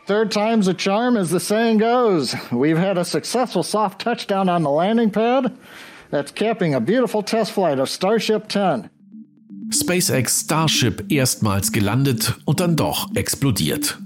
Third 0.06 0.31
time's 0.31 0.69
a 0.69 0.75
charm, 0.75 1.16
as 1.16 1.31
the 1.31 1.40
saying 1.40 1.81
goes. 1.81 2.37
We've 2.52 2.78
had 2.78 2.96
a 2.96 3.04
successful 3.04 3.64
soft 3.64 4.00
touchdown 4.00 4.48
on 4.48 4.62
the 4.62 4.70
landing 4.70 5.10
pad 5.10 5.52
that's 6.10 6.32
capping 6.32 6.75
a 6.75 6.81
beautiful 6.81 7.25
test 7.25 7.50
flight 7.50 7.81
of 7.81 7.88
Starship 7.88 8.48
10. 8.48 8.88
SpaceX 9.72 10.43
Starship 10.43 11.10
erstmals 11.10 11.72
gelandet 11.72 12.36
und 12.44 12.60
dann 12.60 12.76
doch 12.76 13.08
explodiert. 13.17 13.98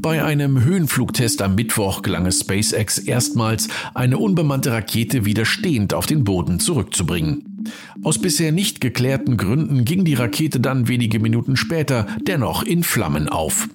Bei 0.00 0.24
einem 0.24 0.62
Höhenflugtest 0.62 1.42
am 1.42 1.54
Mittwoch 1.54 2.02
gelang 2.02 2.26
es 2.26 2.40
SpaceX 2.40 2.98
erstmals, 2.98 3.68
eine 3.94 4.18
unbemannte 4.18 4.72
Rakete 4.72 5.24
wieder 5.24 5.44
stehend 5.44 5.94
auf 5.94 6.06
den 6.06 6.24
Boden 6.24 6.60
zurückzubringen. 6.60 7.64
Aus 8.02 8.18
bisher 8.18 8.52
nicht 8.52 8.80
geklärten 8.80 9.36
Gründen 9.36 9.84
ging 9.84 10.04
die 10.04 10.14
Rakete 10.14 10.60
dann 10.60 10.88
wenige 10.88 11.18
Minuten 11.18 11.56
später 11.56 12.06
dennoch 12.26 12.62
in 12.62 12.82
Flammen 12.82 13.28
auf. 13.28 13.68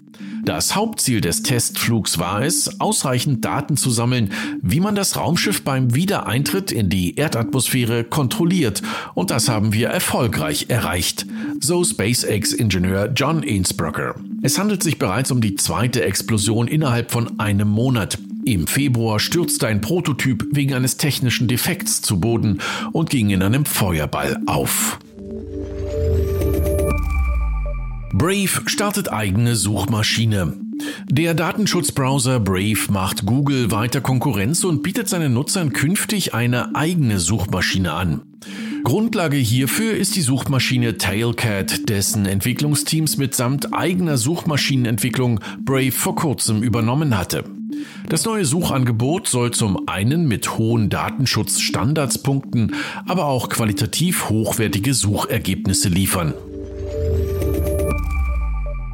Das 0.44 0.76
Hauptziel 0.76 1.22
des 1.22 1.44
Testflugs 1.44 2.18
war 2.20 2.42
es, 2.42 2.80
ausreichend 2.80 3.44
Daten 3.46 3.78
zu 3.78 3.90
sammeln, 3.90 4.32
wie 4.62 4.80
man 4.80 4.96
das 4.96 5.18
Raumschiff 5.18 5.64
beim 5.64 5.96
Wiedereintritt 5.96 6.72
in 6.72 6.90
die 6.90 7.16
Erdatmosphäre 7.18 8.04
kontrolliert, 8.04 8.82
und 9.14 9.32
das 9.32 9.50
haben 9.50 9.74
wir 9.74 9.90
erfolgreich 9.90 10.68
erreicht, 10.70 11.26
so 11.60 11.84
SpaceX-Ingenieur 11.84 13.12
John 13.16 13.44
Ainsbrocker. 13.44 14.16
Es 14.42 14.58
handelt 14.58 14.84
sich 14.84 14.98
bereits 14.98 15.32
um 15.32 15.42
die 15.42 15.56
zweite 15.56 16.04
Explosion 16.04 16.68
innerhalb 16.68 17.12
von 17.12 17.40
einem 17.40 17.68
Monat. 17.68 18.18
Im 18.46 18.68
Februar 18.68 19.20
stürzte 19.20 19.68
ein 19.68 19.82
Prototyp 19.82 20.48
wegen 20.52 20.74
eines 20.74 20.98
technischen 20.98 21.48
Defekts 21.48 22.02
zu 22.02 22.20
Boden 22.20 22.62
und 22.94 23.10
ging 23.10 23.30
in 23.30 23.44
einem 23.44 23.66
Feuerball 23.66 24.40
auf. 24.46 25.00
Brave 28.14 28.64
startet 28.66 29.12
eigene 29.12 29.56
Suchmaschine. 29.56 30.58
Der 31.08 31.36
Datenschutzbrowser 31.36 32.40
Brave 32.40 32.92
macht 32.92 33.26
Google 33.26 33.70
weiter 33.70 34.02
Konkurrenz 34.02 34.64
und 34.64 34.82
bietet 34.82 35.08
seinen 35.08 35.34
Nutzern 35.34 35.74
künftig 35.74 36.34
eine 36.34 36.76
eigene 36.76 37.20
Suchmaschine 37.20 37.94
an. 37.94 38.22
Grundlage 38.84 39.38
hierfür 39.38 39.94
ist 39.94 40.16
die 40.16 40.22
Suchmaschine 40.22 40.98
Tailcat, 40.98 41.88
dessen 41.90 42.26
Entwicklungsteams 42.26 43.18
mitsamt 43.18 43.74
eigener 43.74 44.18
Suchmaschinenentwicklung 44.18 45.40
Brave 45.64 45.92
vor 45.92 46.16
kurzem 46.16 46.64
übernommen 46.64 47.16
hatte. 47.16 47.44
Das 48.08 48.26
neue 48.26 48.46
Suchangebot 48.46 49.28
soll 49.28 49.52
zum 49.52 49.88
einen 49.88 50.28
mit 50.28 50.58
hohen 50.58 50.90
Datenschutzstandards 50.90 52.24
punkten, 52.24 52.74
aber 53.06 53.26
auch 53.26 53.50
qualitativ 53.50 54.30
hochwertige 54.30 54.96
Suchergebnisse 54.96 55.90
liefern. 55.90 56.34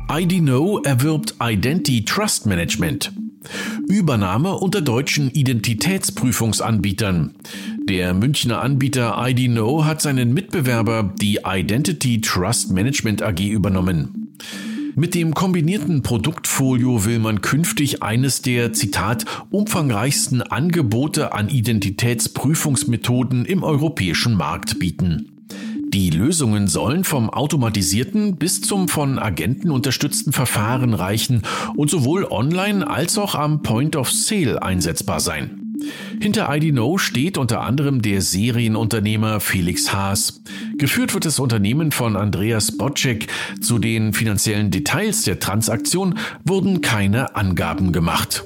IDNO 0.07 0.81
erwirbt 0.83 1.33
Identity 1.41 2.05
Trust 2.05 2.45
Management. 2.45 3.11
Übernahme 3.87 4.53
unter 4.53 4.81
deutschen 4.81 5.31
Identitätsprüfungsanbietern. 5.31 7.33
Der 7.89 8.13
Münchner 8.13 8.61
Anbieter 8.61 9.15
IDNO 9.17 9.83
hat 9.83 10.03
seinen 10.03 10.31
Mitbewerber, 10.33 11.11
die 11.19 11.39
Identity 11.43 12.21
Trust 12.21 12.71
Management 12.71 13.23
AG, 13.23 13.39
übernommen. 13.39 14.35
Mit 14.95 15.15
dem 15.15 15.33
kombinierten 15.33 16.03
Produktfolio 16.03 17.05
will 17.05 17.17
man 17.19 17.41
künftig 17.41 18.03
eines 18.03 18.43
der, 18.43 18.73
Zitat, 18.73 19.25
umfangreichsten 19.49 20.43
Angebote 20.43 21.33
an 21.33 21.49
Identitätsprüfungsmethoden 21.49 23.45
im 23.45 23.63
europäischen 23.63 24.35
Markt 24.35 24.77
bieten. 24.79 25.34
Die 25.89 26.09
Lösungen 26.09 26.67
sollen 26.67 27.03
vom 27.03 27.29
automatisierten 27.29 28.35
bis 28.35 28.61
zum 28.61 28.87
von 28.87 29.19
Agenten 29.19 29.71
unterstützten 29.71 30.33
Verfahren 30.33 30.93
reichen 30.93 31.43
und 31.75 31.89
sowohl 31.89 32.25
online 32.25 32.89
als 32.89 33.17
auch 33.17 33.35
am 33.35 33.61
Point 33.61 33.95
of 33.95 34.11
Sale 34.11 34.61
einsetzbar 34.61 35.19
sein. 35.19 35.61
Hinter 36.19 36.53
IDNO 36.53 36.97
steht 36.97 37.37
unter 37.37 37.61
anderem 37.61 38.01
der 38.01 38.21
Serienunternehmer 38.21 39.39
Felix 39.39 39.93
Haas. 39.93 40.41
Geführt 40.77 41.13
wird 41.13 41.25
das 41.25 41.39
Unternehmen 41.39 41.91
von 41.91 42.15
Andreas 42.15 42.77
Bocek. 42.77 43.27
Zu 43.61 43.79
den 43.79 44.13
finanziellen 44.13 44.71
Details 44.71 45.23
der 45.23 45.39
Transaktion 45.39 46.17
wurden 46.43 46.81
keine 46.81 47.35
Angaben 47.35 47.91
gemacht. 47.91 48.43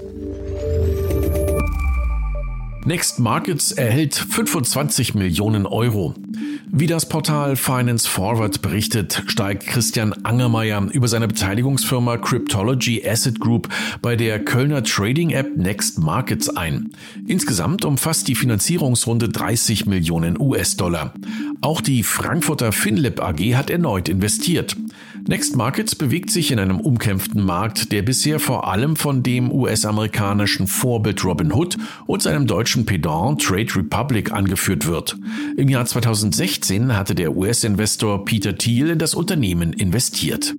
Next 2.90 3.20
Markets 3.20 3.72
erhält 3.72 4.16
25 4.16 5.14
Millionen 5.14 5.68
Euro. 5.68 6.16
Wie 6.72 6.88
das 6.88 7.08
Portal 7.08 7.56
Finance 7.56 8.10
Forward 8.10 8.64
berichtet, 8.64 9.22
steigt 9.28 9.68
Christian 9.68 10.12
Angermeier 10.24 10.82
über 10.92 11.08
seine 11.08 11.28
Beteiligungsfirma 11.28 12.18
Cryptology 12.18 13.08
Asset 13.08 13.40
Group 13.40 13.70
bei 14.02 14.16
der 14.16 14.44
Kölner 14.44 14.84
Trading 14.84 15.30
App 15.30 15.56
Next 15.56 16.00
Markets 16.00 16.50
ein. 16.50 16.90
Insgesamt 17.28 17.86
umfasst 17.86 18.28
die 18.28 18.34
Finanzierungsrunde 18.34 19.30
30 19.30 19.86
Millionen 19.86 20.40
US-Dollar. 20.40 21.14
Auch 21.62 21.82
die 21.82 22.04
Frankfurter 22.04 22.72
FinLab 22.72 23.22
AG 23.22 23.56
hat 23.56 23.70
erneut 23.70 24.08
investiert. 24.08 24.78
Next 25.28 25.58
Markets 25.58 25.94
bewegt 25.94 26.32
sich 26.32 26.52
in 26.52 26.60
einem 26.60 26.80
umkämpften 26.80 27.44
Markt, 27.44 27.92
der 27.92 28.02
bisher 28.02 28.40
vor 28.40 28.68
allem 28.68 28.96
von 28.96 29.24
dem 29.24 29.52
US-amerikanischen 29.52 30.68
Vorbild 30.68 31.24
Robin 31.26 31.52
Hood 31.52 31.78
und 32.08 32.22
seinem 32.22 32.48
deutschen 32.48 32.86
Pedant 32.86 33.42
Trade 33.42 33.76
Republic 33.76 34.32
angeführt 34.32 34.88
wird. 34.88 35.18
Im 35.58 35.68
Jahr 35.68 35.86
2016 35.86 36.96
hatte 36.96 37.14
der 37.14 37.36
US-Investor 37.36 38.24
Peter 38.24 38.58
Thiel 38.58 38.92
in 38.92 39.00
das 39.00 39.14
Unternehmen 39.14 39.74
investiert. 39.74 40.56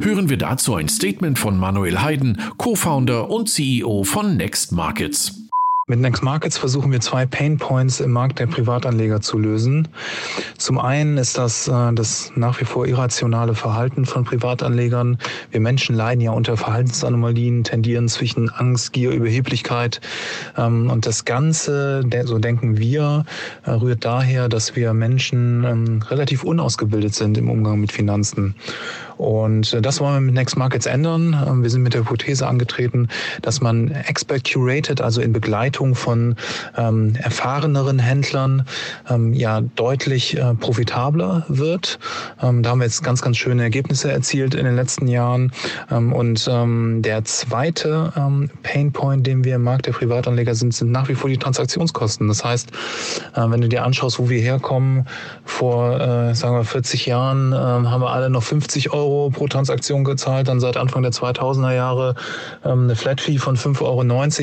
Hören 0.00 0.28
wir 0.28 0.38
dazu 0.38 0.74
ein 0.74 0.88
Statement 0.88 1.38
von 1.38 1.58
Manuel 1.58 2.00
Hayden, 2.00 2.38
Co-Founder 2.58 3.28
und 3.28 3.48
CEO 3.48 4.04
von 4.04 4.36
Next 4.36 4.70
Markets. 4.70 5.41
Mit 5.88 5.98
Next 5.98 6.22
Markets 6.22 6.58
versuchen 6.58 6.92
wir 6.92 7.00
zwei 7.00 7.26
Pain 7.26 7.58
Points 7.58 7.98
im 7.98 8.12
Markt 8.12 8.38
der 8.38 8.46
Privatanleger 8.46 9.20
zu 9.20 9.36
lösen. 9.36 9.88
Zum 10.56 10.78
einen 10.78 11.18
ist 11.18 11.38
das 11.38 11.66
äh, 11.66 11.92
das 11.92 12.30
nach 12.36 12.60
wie 12.60 12.64
vor 12.64 12.86
irrationale 12.86 13.56
Verhalten 13.56 14.06
von 14.06 14.22
Privatanlegern. 14.22 15.18
Wir 15.50 15.58
Menschen 15.58 15.96
leiden 15.96 16.20
ja 16.20 16.30
unter 16.30 16.56
Verhaltensanomalien, 16.56 17.64
tendieren 17.64 18.08
zwischen 18.08 18.48
Angst, 18.48 18.92
Gier, 18.92 19.10
Überheblichkeit. 19.10 20.00
Ähm, 20.56 20.88
und 20.88 21.04
das 21.04 21.24
Ganze, 21.24 22.04
so 22.26 22.38
denken 22.38 22.78
wir, 22.78 23.24
äh, 23.64 23.72
rührt 23.72 24.04
daher, 24.04 24.48
dass 24.48 24.76
wir 24.76 24.94
Menschen 24.94 25.64
ähm, 25.64 26.02
relativ 26.08 26.44
unausgebildet 26.44 27.16
sind 27.16 27.36
im 27.36 27.50
Umgang 27.50 27.80
mit 27.80 27.90
Finanzen. 27.90 28.54
Und 29.22 29.72
äh, 29.72 29.80
das 29.80 30.00
wollen 30.00 30.14
wir 30.14 30.20
mit 30.20 30.34
Next 30.34 30.56
Markets 30.56 30.86
ändern. 30.86 31.40
Ähm, 31.46 31.62
wir 31.62 31.70
sind 31.70 31.82
mit 31.82 31.94
der 31.94 32.00
Hypothese 32.00 32.46
angetreten, 32.46 33.08
dass 33.40 33.60
man 33.60 33.92
Expert 33.92 34.50
Curated, 34.50 35.00
also 35.00 35.20
in 35.20 35.32
Begleitung 35.32 35.94
von 35.94 36.34
ähm, 36.76 37.14
erfahreneren 37.22 38.00
Händlern, 38.00 38.66
ähm, 39.08 39.32
ja 39.32 39.60
deutlich 39.60 40.36
äh, 40.36 40.54
profitabler 40.54 41.44
wird. 41.46 42.00
Ähm, 42.42 42.64
da 42.64 42.70
haben 42.70 42.80
wir 42.80 42.86
jetzt 42.86 43.04
ganz, 43.04 43.22
ganz 43.22 43.36
schöne 43.36 43.62
Ergebnisse 43.62 44.10
erzielt 44.10 44.56
in 44.56 44.64
den 44.64 44.74
letzten 44.74 45.06
Jahren. 45.06 45.52
Ähm, 45.90 46.12
und 46.12 46.48
ähm, 46.50 47.02
der 47.02 47.24
zweite 47.24 48.12
ähm, 48.16 48.50
Pain 48.64 48.90
Point, 48.90 49.24
den 49.24 49.44
wir 49.44 49.54
im 49.54 49.62
Markt 49.62 49.86
der 49.86 49.92
Privatanleger 49.92 50.56
sind, 50.56 50.74
sind 50.74 50.90
nach 50.90 51.08
wie 51.08 51.14
vor 51.14 51.30
die 51.30 51.38
Transaktionskosten. 51.38 52.26
Das 52.26 52.44
heißt, 52.44 52.72
äh, 53.36 53.40
wenn 53.46 53.60
du 53.60 53.68
dir 53.68 53.84
anschaust, 53.84 54.18
wo 54.18 54.28
wir 54.28 54.40
herkommen, 54.40 55.06
vor, 55.44 56.00
äh, 56.00 56.34
sagen 56.34 56.56
wir, 56.56 56.64
40 56.64 57.06
Jahren 57.06 57.52
haben 57.54 58.00
wir 58.00 58.10
alle 58.10 58.30
noch 58.30 58.42
50 58.42 58.92
Euro 58.92 59.11
Euro 59.12 59.30
pro 59.30 59.46
Transaktion 59.46 60.04
gezahlt, 60.04 60.48
dann 60.48 60.60
seit 60.60 60.76
Anfang 60.76 61.02
der 61.02 61.12
2000er 61.12 61.74
Jahre 61.74 62.14
ähm, 62.64 62.84
eine 62.84 62.96
Flat 62.96 63.20
Fee 63.20 63.38
von 63.38 63.56
5,90 63.56 63.82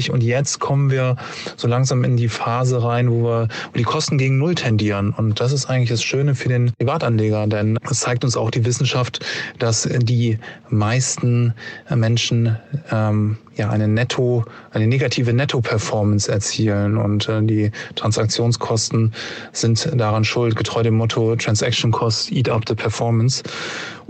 Euro 0.10 0.14
und 0.14 0.24
jetzt 0.24 0.60
kommen 0.60 0.92
wir 0.92 1.16
so 1.58 1.68
langsam 1.68 2.04
in 2.04 2.18
die 2.18 2.30
Phase 2.30 2.84
rein, 2.84 3.12
wo 3.12 3.24
wir 3.24 3.48
wo 3.74 3.78
die 3.78 3.84
Kosten 3.84 4.18
gegen 4.18 4.38
Null 4.38 4.56
tendieren. 4.56 5.14
Und 5.16 5.40
das 5.40 5.52
ist 5.52 5.66
eigentlich 5.70 5.90
das 5.90 6.04
Schöne 6.04 6.36
für 6.36 6.50
den 6.50 6.72
Privatanleger, 6.78 7.48
denn 7.48 7.78
es 7.90 8.00
zeigt 8.00 8.24
uns 8.24 8.38
auch 8.38 8.52
die 8.52 8.66
Wissenschaft, 8.66 9.26
dass 9.58 9.84
die 9.84 10.38
meisten 10.70 11.54
Menschen 11.90 12.58
ähm, 12.92 13.38
ja 13.60 13.70
eine 13.70 13.88
netto, 13.88 14.44
eine 14.72 14.88
negative 14.88 15.34
Netto-Performance 15.34 16.32
erzielen 16.32 16.98
und 16.98 17.30
äh, 17.30 17.42
die 17.44 17.72
Transaktionskosten 17.96 19.14
sind 19.52 19.90
daran 19.96 20.24
schuld, 20.24 20.56
getreu 20.56 20.82
dem 20.82 20.96
Motto 20.96 21.36
Transaction 21.36 21.92
Cost 21.92 22.32
Eat 22.32 22.50
Up 22.50 22.64
the 22.68 22.76
Performance. 22.76 23.44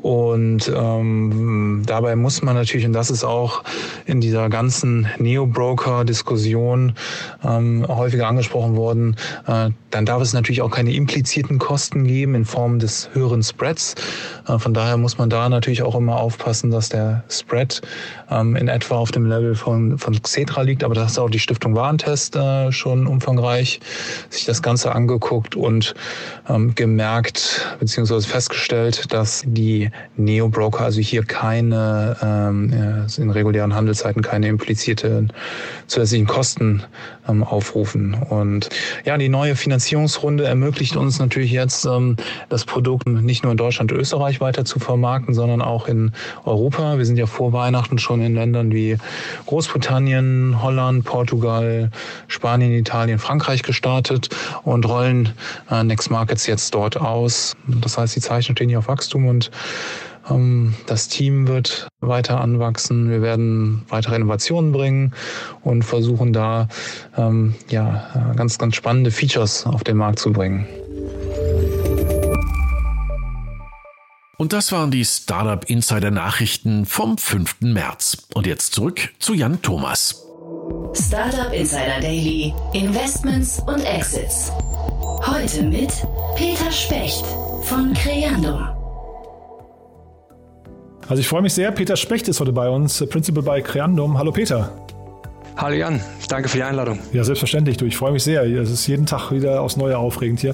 Und 0.01 0.71
ähm, 0.73 1.83
dabei 1.85 2.15
muss 2.15 2.41
man 2.41 2.55
natürlich, 2.55 2.85
und 2.85 2.93
das 2.93 3.09
ist 3.09 3.25
auch 3.25 3.63
in 4.05 4.21
dieser 4.21 4.49
ganzen 4.49 5.07
Neo-Broker-Diskussion 5.17 6.93
ähm, 7.43 7.85
häufiger 7.87 8.27
angesprochen 8.27 8.77
worden, 8.77 9.17
äh, 9.47 9.71
dann 9.91 10.05
darf 10.05 10.21
es 10.21 10.33
natürlich 10.33 10.61
auch 10.61 10.71
keine 10.71 10.93
impliziten 10.93 11.59
Kosten 11.59 12.05
geben 12.05 12.35
in 12.35 12.45
Form 12.45 12.79
des 12.79 13.09
höheren 13.13 13.43
Spreads. 13.43 13.95
Äh, 14.47 14.57
von 14.57 14.73
daher 14.73 14.95
muss 14.95 15.17
man 15.17 15.29
da 15.29 15.49
natürlich 15.49 15.83
auch 15.83 15.95
immer 15.95 16.17
aufpassen, 16.17 16.71
dass 16.71 16.87
der 16.87 17.23
Spread 17.27 17.81
ähm, 18.31 18.55
in 18.55 18.67
etwa 18.67 18.95
auf 18.95 19.11
dem 19.11 19.25
Level 19.25 19.55
von, 19.55 19.97
von 19.97 20.21
Xetra 20.21 20.61
liegt. 20.61 20.83
Aber 20.83 20.95
das 20.95 21.13
hat 21.13 21.19
auch 21.19 21.29
die 21.29 21.39
Stiftung 21.39 21.75
Warentest 21.75 22.35
äh, 22.35 22.71
schon 22.71 23.07
umfangreich 23.07 23.79
sich 24.29 24.45
das 24.45 24.61
Ganze 24.61 24.93
angeguckt 24.93 25.55
und 25.55 25.93
ähm, 26.47 26.75
gemerkt 26.75 27.77
bzw. 27.79 28.21
festgestellt, 28.21 29.11
dass 29.11 29.43
die 29.45 29.89
Neo-Broker 30.17 30.85
also 30.85 30.99
hier 31.01 31.23
keine, 31.23 32.17
ähm, 32.21 33.07
in 33.17 33.29
regulären 33.29 33.75
Handelszeiten 33.75 34.21
keine 34.21 34.47
implizierten 34.47 35.31
zusätzlichen 35.87 36.27
Kosten 36.27 36.83
ähm, 37.27 37.43
aufrufen. 37.43 38.13
Und 38.13 38.69
ja, 39.05 39.17
die 39.17 39.29
neue 39.29 39.55
Finanzierungsrunde 39.55 40.45
ermöglicht 40.45 40.95
uns 40.95 41.19
natürlich 41.19 41.51
jetzt, 41.51 41.85
ähm, 41.85 42.15
das 42.49 42.65
Produkt 42.65 43.07
nicht 43.07 43.43
nur 43.43 43.51
in 43.51 43.57
Deutschland 43.57 43.91
und 43.91 43.99
Österreich 43.99 44.41
weiter 44.41 44.65
zu 44.65 44.79
vermarkten, 44.79 45.33
sondern 45.33 45.61
auch 45.61 45.87
in 45.87 46.11
Europa. 46.45 46.97
Wir 46.97 47.05
sind 47.05 47.17
ja 47.17 47.25
vor 47.25 47.53
Weihnachten 47.53 47.97
schon 47.97 48.18
in 48.21 48.35
Ländern 48.35 48.71
wie 48.71 48.97
Großbritannien, 49.45 50.61
Holland, 50.61 51.05
Portugal, 51.05 51.91
Spanien, 52.27 52.71
Italien, 52.71 53.19
Frankreich 53.19 53.63
gestartet 53.63 54.29
und 54.63 54.87
rollen 54.87 55.29
äh, 55.69 55.83
Next 55.83 56.11
Markets 56.11 56.47
jetzt 56.47 56.73
dort 56.73 56.97
aus. 56.97 57.55
Das 57.67 57.97
heißt, 57.97 58.15
die 58.15 58.21
Zeichen 58.21 58.55
stehen 58.55 58.69
hier 58.69 58.79
auf 58.79 58.87
Wachstum 58.87 59.27
und 59.27 59.51
ähm, 60.29 60.73
das 60.85 61.07
Team 61.07 61.47
wird 61.47 61.87
weiter 62.01 62.41
anwachsen. 62.41 63.09
Wir 63.09 63.21
werden 63.21 63.83
weitere 63.89 64.15
Innovationen 64.15 64.71
bringen 64.71 65.13
und 65.61 65.83
versuchen 65.83 66.33
da 66.33 66.67
ähm, 67.17 67.55
ja, 67.69 68.33
ganz, 68.35 68.57
ganz 68.57 68.75
spannende 68.75 69.11
Features 69.11 69.65
auf 69.65 69.83
den 69.83 69.97
Markt 69.97 70.19
zu 70.19 70.31
bringen. 70.31 70.67
Und 74.39 74.53
das 74.53 74.71
waren 74.71 74.89
die 74.89 75.03
Startup 75.03 75.69
Insider 75.69 76.11
Nachrichten 76.11 76.85
vom 76.85 77.17
5. 77.17 77.57
März. 77.59 78.25
Und 78.33 78.47
jetzt 78.47 78.73
zurück 78.73 79.09
zu 79.19 79.33
Jan 79.33 79.61
Thomas. 79.61 80.25
Startup 80.93 81.51
Insider 81.51 81.99
Daily, 81.99 82.53
Investments 82.71 83.61
und 83.67 83.81
Exits. 83.81 84.49
Heute 85.25 85.63
mit 85.63 85.91
Peter 86.37 86.71
Specht 86.71 87.25
von 87.63 87.93
Creandum. 87.93 88.65
Also 91.09 91.19
ich 91.19 91.27
freue 91.27 91.41
mich 91.41 91.53
sehr. 91.53 91.73
Peter 91.73 91.97
Specht 91.97 92.29
ist 92.29 92.39
heute 92.39 92.53
bei 92.53 92.69
uns, 92.69 93.05
Principal 93.09 93.43
bei 93.43 93.59
Creandum. 93.59 94.17
Hallo 94.17 94.31
Peter. 94.31 94.71
Hallo 95.57 95.75
Jan, 95.75 96.01
danke 96.29 96.47
für 96.49 96.57
die 96.57 96.63
Einladung. 96.63 96.99
Ja, 97.11 97.23
selbstverständlich. 97.23 97.77
Du, 97.77 97.85
ich 97.85 97.97
freue 97.97 98.11
mich 98.11 98.23
sehr. 98.23 98.43
Es 98.43 98.71
ist 98.71 98.87
jeden 98.87 99.05
Tag 99.05 99.31
wieder 99.31 99.61
aufs 99.61 99.77
Neue 99.77 99.97
aufregend 99.97 100.39
hier. 100.39 100.53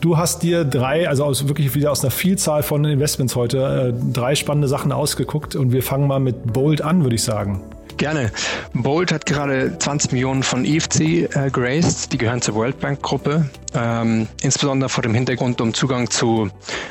Du 0.00 0.16
hast 0.16 0.42
dir 0.42 0.64
drei, 0.64 1.08
also 1.08 1.24
aus, 1.24 1.48
wirklich 1.48 1.74
wieder 1.74 1.90
aus 1.90 2.02
einer 2.02 2.10
Vielzahl 2.10 2.62
von 2.62 2.84
Investments 2.84 3.36
heute, 3.36 3.94
äh, 3.94 4.12
drei 4.12 4.34
spannende 4.34 4.68
Sachen 4.68 4.92
ausgeguckt 4.92 5.56
und 5.56 5.72
wir 5.72 5.82
fangen 5.82 6.06
mal 6.06 6.20
mit 6.20 6.52
Bold 6.52 6.82
an, 6.82 7.02
würde 7.02 7.16
ich 7.16 7.22
sagen. 7.22 7.60
Gerne. 7.98 8.30
Bolt 8.74 9.10
hat 9.10 9.26
gerade 9.26 9.76
20 9.76 10.12
Millionen 10.12 10.44
von 10.44 10.64
EFC 10.64 11.00
äh, 11.00 11.50
geraced, 11.52 12.12
die 12.12 12.18
gehören 12.18 12.40
zur 12.40 12.54
World 12.54 12.78
Bank 12.78 13.02
Gruppe, 13.02 13.50
ähm, 13.74 14.28
insbesondere 14.40 14.88
vor 14.88 15.02
dem 15.02 15.14
Hintergrund, 15.14 15.60
um 15.60 15.74
Zugang 15.74 16.08
zu 16.08 16.48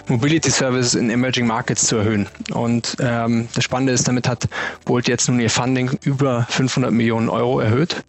Mobility 0.10 0.52
Services 0.52 0.96
in 0.96 1.10
Emerging 1.10 1.48
Markets 1.48 1.88
zu 1.88 1.96
erhöhen. 1.96 2.28
Und 2.52 2.98
ähm, 3.00 3.48
das 3.56 3.64
Spannende 3.64 3.94
ist, 3.94 4.06
damit 4.10 4.28
hat 4.28 4.50
Bolt 4.84 5.08
jetzt 5.08 5.30
nun 5.30 5.40
ihr 5.40 5.50
Funding 5.50 5.98
über 6.04 6.46
500 6.50 6.92
Millionen 6.92 7.30
Euro 7.30 7.62
erhöht 7.62 8.04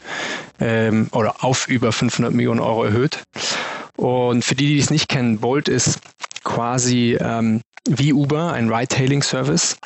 ähm, 0.58 1.06
oder 1.12 1.44
auf 1.44 1.68
über 1.68 1.92
500 1.92 2.34
Millionen 2.34 2.58
Euro 2.58 2.82
erhöht. 2.82 3.22
Und 3.94 4.44
für 4.44 4.56
die, 4.56 4.66
die 4.66 4.80
es 4.80 4.90
nicht 4.90 5.08
kennen, 5.08 5.38
Bolt 5.38 5.68
ist 5.68 6.00
quasi 6.42 7.16
ähm, 7.20 7.60
wie 7.88 8.12
Uber 8.12 8.52
ein 8.52 8.72
Ride-Hailing-Service 8.72 9.76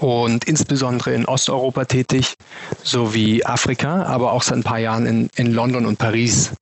und 0.00 0.44
insbesondere 0.44 1.14
in 1.14 1.26
Osteuropa 1.26 1.84
tätig, 1.84 2.34
sowie 2.82 3.44
Afrika, 3.44 4.04
aber 4.04 4.32
auch 4.32 4.42
seit 4.42 4.58
ein 4.58 4.62
paar 4.62 4.78
Jahren 4.78 5.06
in, 5.06 5.30
in 5.36 5.52
London 5.52 5.86
und 5.86 5.98
Paris. 5.98 6.52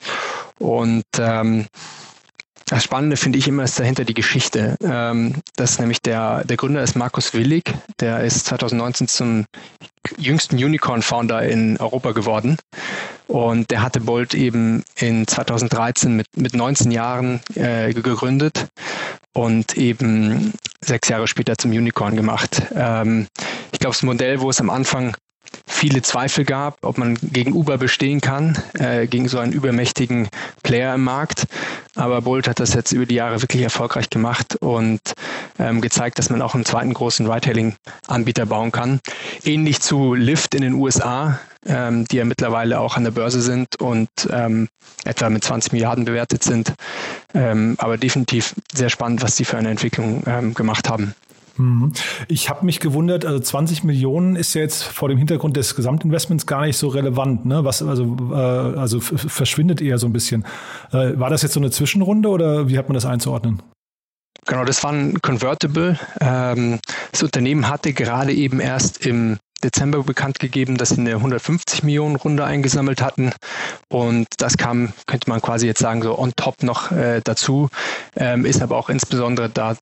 Und 0.58 1.04
ähm, 1.18 1.66
das 2.66 2.84
Spannende 2.84 3.16
finde 3.16 3.38
ich 3.38 3.48
immer 3.48 3.64
ist 3.64 3.78
dahinter 3.78 4.04
die 4.04 4.14
Geschichte. 4.14 4.76
Ähm, 4.82 5.36
das 5.56 5.72
ist 5.72 5.80
nämlich 5.80 6.02
der, 6.02 6.44
der 6.44 6.56
Gründer 6.56 6.82
ist 6.82 6.96
Markus 6.96 7.32
Willig, 7.32 7.72
der 8.00 8.24
ist 8.24 8.46
2019 8.46 9.08
zum 9.08 9.46
jüngsten 10.18 10.56
Unicorn-Founder 10.56 11.42
in 11.42 11.78
Europa 11.78 12.12
geworden. 12.12 12.58
Und 13.28 13.70
der 13.70 13.82
hatte 13.82 14.00
Bolt 14.00 14.34
eben 14.34 14.82
in 14.96 15.26
2013 15.26 16.16
mit, 16.16 16.26
mit 16.36 16.54
19 16.54 16.90
Jahren 16.90 17.40
äh, 17.54 17.92
gegründet 17.92 18.68
und 19.34 19.76
eben 19.76 20.54
sechs 20.80 21.08
Jahre 21.08 21.28
später 21.28 21.56
zum 21.56 21.70
Unicorn 21.70 22.16
gemacht. 22.16 22.62
Ähm, 22.74 23.28
ich 23.72 23.78
glaube, 23.78 23.94
das 23.94 24.02
Modell, 24.02 24.40
wo 24.40 24.48
es 24.48 24.60
am 24.60 24.70
Anfang 24.70 25.14
viele 25.66 26.02
Zweifel 26.02 26.44
gab, 26.44 26.78
ob 26.82 26.98
man 26.98 27.16
gegen 27.22 27.52
Uber 27.52 27.78
bestehen 27.78 28.20
kann, 28.20 28.58
äh, 28.74 29.06
gegen 29.06 29.28
so 29.28 29.38
einen 29.38 29.52
übermächtigen 29.52 30.28
Player 30.62 30.94
im 30.94 31.04
Markt. 31.04 31.46
Aber 31.94 32.22
Bolt 32.22 32.48
hat 32.48 32.60
das 32.60 32.74
jetzt 32.74 32.92
über 32.92 33.06
die 33.06 33.14
Jahre 33.14 33.40
wirklich 33.42 33.62
erfolgreich 33.62 34.10
gemacht 34.10 34.56
und 34.56 35.00
ähm, 35.58 35.80
gezeigt, 35.80 36.18
dass 36.18 36.30
man 36.30 36.42
auch 36.42 36.54
einen 36.54 36.64
zweiten 36.64 36.94
großen 36.94 37.30
Ride-Hailing-Anbieter 37.30 38.46
bauen 38.46 38.72
kann. 38.72 39.00
Ähnlich 39.44 39.80
zu 39.80 40.14
Lyft 40.14 40.54
in 40.54 40.62
den 40.62 40.74
USA, 40.74 41.38
ähm, 41.66 42.06
die 42.06 42.16
ja 42.16 42.24
mittlerweile 42.24 42.80
auch 42.80 42.96
an 42.96 43.04
der 43.04 43.10
Börse 43.10 43.40
sind 43.40 43.80
und 43.80 44.08
ähm, 44.30 44.68
etwa 45.04 45.30
mit 45.30 45.44
20 45.44 45.72
Milliarden 45.72 46.04
bewertet 46.04 46.42
sind. 46.42 46.74
Ähm, 47.34 47.76
aber 47.78 47.98
definitiv 47.98 48.54
sehr 48.72 48.88
spannend, 48.88 49.22
was 49.22 49.36
die 49.36 49.44
für 49.44 49.58
eine 49.58 49.70
Entwicklung 49.70 50.22
ähm, 50.26 50.54
gemacht 50.54 50.88
haben. 50.88 51.14
Mhm. 51.58 51.92
Ich 52.28 52.48
habe 52.48 52.64
mich 52.64 52.80
gewundert, 52.80 53.24
also 53.24 53.38
20 53.40 53.84
Millionen 53.84 54.36
ist 54.36 54.54
ja 54.54 54.62
jetzt 54.62 54.84
vor 54.84 55.08
dem 55.08 55.18
Hintergrund 55.18 55.56
des 55.56 55.74
Gesamtinvestments 55.74 56.46
gar 56.46 56.64
nicht 56.64 56.76
so 56.76 56.88
relevant, 56.88 57.46
ne? 57.46 57.64
Was 57.64 57.82
also 57.82 58.16
äh, 58.30 58.34
also 58.34 59.00
verschwindet 59.00 59.80
eher 59.80 59.98
so 59.98 60.06
ein 60.06 60.12
bisschen. 60.12 60.44
Äh, 60.92 61.18
war 61.18 61.30
das 61.30 61.42
jetzt 61.42 61.54
so 61.54 61.60
eine 61.60 61.70
Zwischenrunde 61.70 62.28
oder 62.28 62.68
wie 62.68 62.78
hat 62.78 62.88
man 62.88 62.94
das 62.94 63.06
einzuordnen? 63.06 63.62
Genau, 64.46 64.64
das 64.64 64.82
war 64.82 64.92
ein 64.92 65.20
Convertible. 65.20 65.98
Ähm, 66.20 66.78
das 67.12 67.22
Unternehmen 67.22 67.68
hatte 67.68 67.92
gerade 67.92 68.32
eben 68.32 68.60
erst 68.60 69.04
im 69.04 69.38
Dezember 69.62 70.04
bekannt 70.04 70.38
gegeben, 70.38 70.76
dass 70.76 70.90
sie 70.90 71.00
eine 71.00 71.14
150 71.14 71.82
Millionen 71.82 72.16
Runde 72.16 72.44
eingesammelt 72.44 73.02
hatten. 73.02 73.32
Und 73.88 74.28
das 74.38 74.56
kam, 74.56 74.92
könnte 75.06 75.28
man 75.28 75.42
quasi 75.42 75.66
jetzt 75.66 75.80
sagen, 75.80 76.02
so 76.02 76.16
on 76.16 76.32
top 76.36 76.62
noch 76.62 76.92
äh, 76.92 77.20
dazu, 77.24 77.68
ähm, 78.16 78.44
ist 78.44 78.62
aber 78.62 78.76
auch 78.76 78.88
insbesondere 78.88 79.48
da 79.48 79.76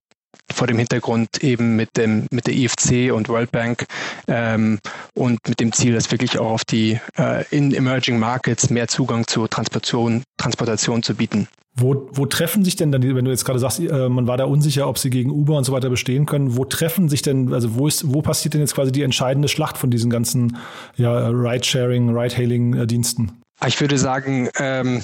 vor 0.52 0.66
dem 0.66 0.78
Hintergrund 0.78 1.42
eben 1.42 1.76
mit 1.76 1.96
dem 1.96 2.26
mit 2.30 2.46
der 2.46 2.54
IFC 2.54 3.12
und 3.12 3.28
World 3.28 3.50
Bank 3.52 3.86
ähm, 4.28 4.78
und 5.14 5.46
mit 5.48 5.60
dem 5.60 5.72
Ziel, 5.72 5.94
dass 5.94 6.10
wirklich 6.10 6.38
auch 6.38 6.50
auf 6.52 6.64
die 6.64 7.00
äh, 7.18 7.44
in 7.50 7.74
Emerging 7.74 8.18
Markets 8.18 8.70
mehr 8.70 8.88
Zugang 8.88 9.26
zur 9.26 9.48
Transportation, 9.48 10.22
Transportation 10.36 11.02
zu 11.02 11.14
bieten. 11.14 11.48
Wo, 11.78 12.08
wo 12.12 12.24
treffen 12.24 12.64
sich 12.64 12.76
denn 12.76 12.90
dann, 12.90 13.02
wenn 13.02 13.26
du 13.26 13.30
jetzt 13.30 13.44
gerade 13.44 13.58
sagst, 13.58 13.80
äh, 13.80 14.08
man 14.08 14.26
war 14.26 14.38
da 14.38 14.44
unsicher, 14.44 14.88
ob 14.88 14.96
sie 14.96 15.10
gegen 15.10 15.30
Uber 15.30 15.58
und 15.58 15.64
so 15.64 15.72
weiter 15.72 15.90
bestehen 15.90 16.24
können, 16.24 16.56
wo 16.56 16.64
treffen 16.64 17.10
sich 17.10 17.20
denn, 17.20 17.52
also 17.52 17.74
wo 17.74 17.86
ist, 17.86 18.14
wo 18.14 18.22
passiert 18.22 18.54
denn 18.54 18.62
jetzt 18.62 18.74
quasi 18.74 18.92
die 18.92 19.02
entscheidende 19.02 19.48
Schlacht 19.48 19.76
von 19.76 19.90
diesen 19.90 20.08
ganzen 20.08 20.56
ja, 20.96 21.28
Ride-Sharing, 21.28 22.16
Ride-Hailing-Diensten? 22.16 23.32
Ich 23.66 23.78
würde 23.78 23.98
sagen, 23.98 24.48
ähm, 24.58 25.02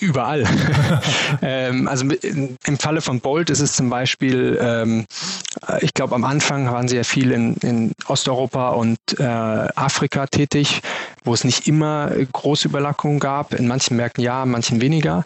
Überall. 0.00 0.44
ähm, 1.42 1.86
also 1.86 2.06
im 2.06 2.78
Falle 2.78 3.02
von 3.02 3.20
Bolt 3.20 3.50
ist 3.50 3.60
es 3.60 3.74
zum 3.74 3.90
Beispiel, 3.90 4.58
ähm, 4.60 5.06
ich 5.80 5.92
glaube, 5.94 6.14
am 6.14 6.24
Anfang 6.24 6.72
waren 6.72 6.88
sie 6.88 6.96
ja 6.96 7.04
viel 7.04 7.30
in, 7.30 7.54
in 7.56 7.92
Osteuropa 8.06 8.70
und 8.70 8.98
äh, 9.18 9.24
Afrika 9.24 10.26
tätig, 10.26 10.80
wo 11.24 11.34
es 11.34 11.44
nicht 11.44 11.68
immer 11.68 12.10
große 12.32 12.68
Überlappungen 12.68 13.20
gab. 13.20 13.54
In 13.54 13.66
manchen 13.66 13.96
Märkten 13.96 14.22
ja, 14.22 14.42
in 14.42 14.50
manchen 14.50 14.80
weniger. 14.80 15.24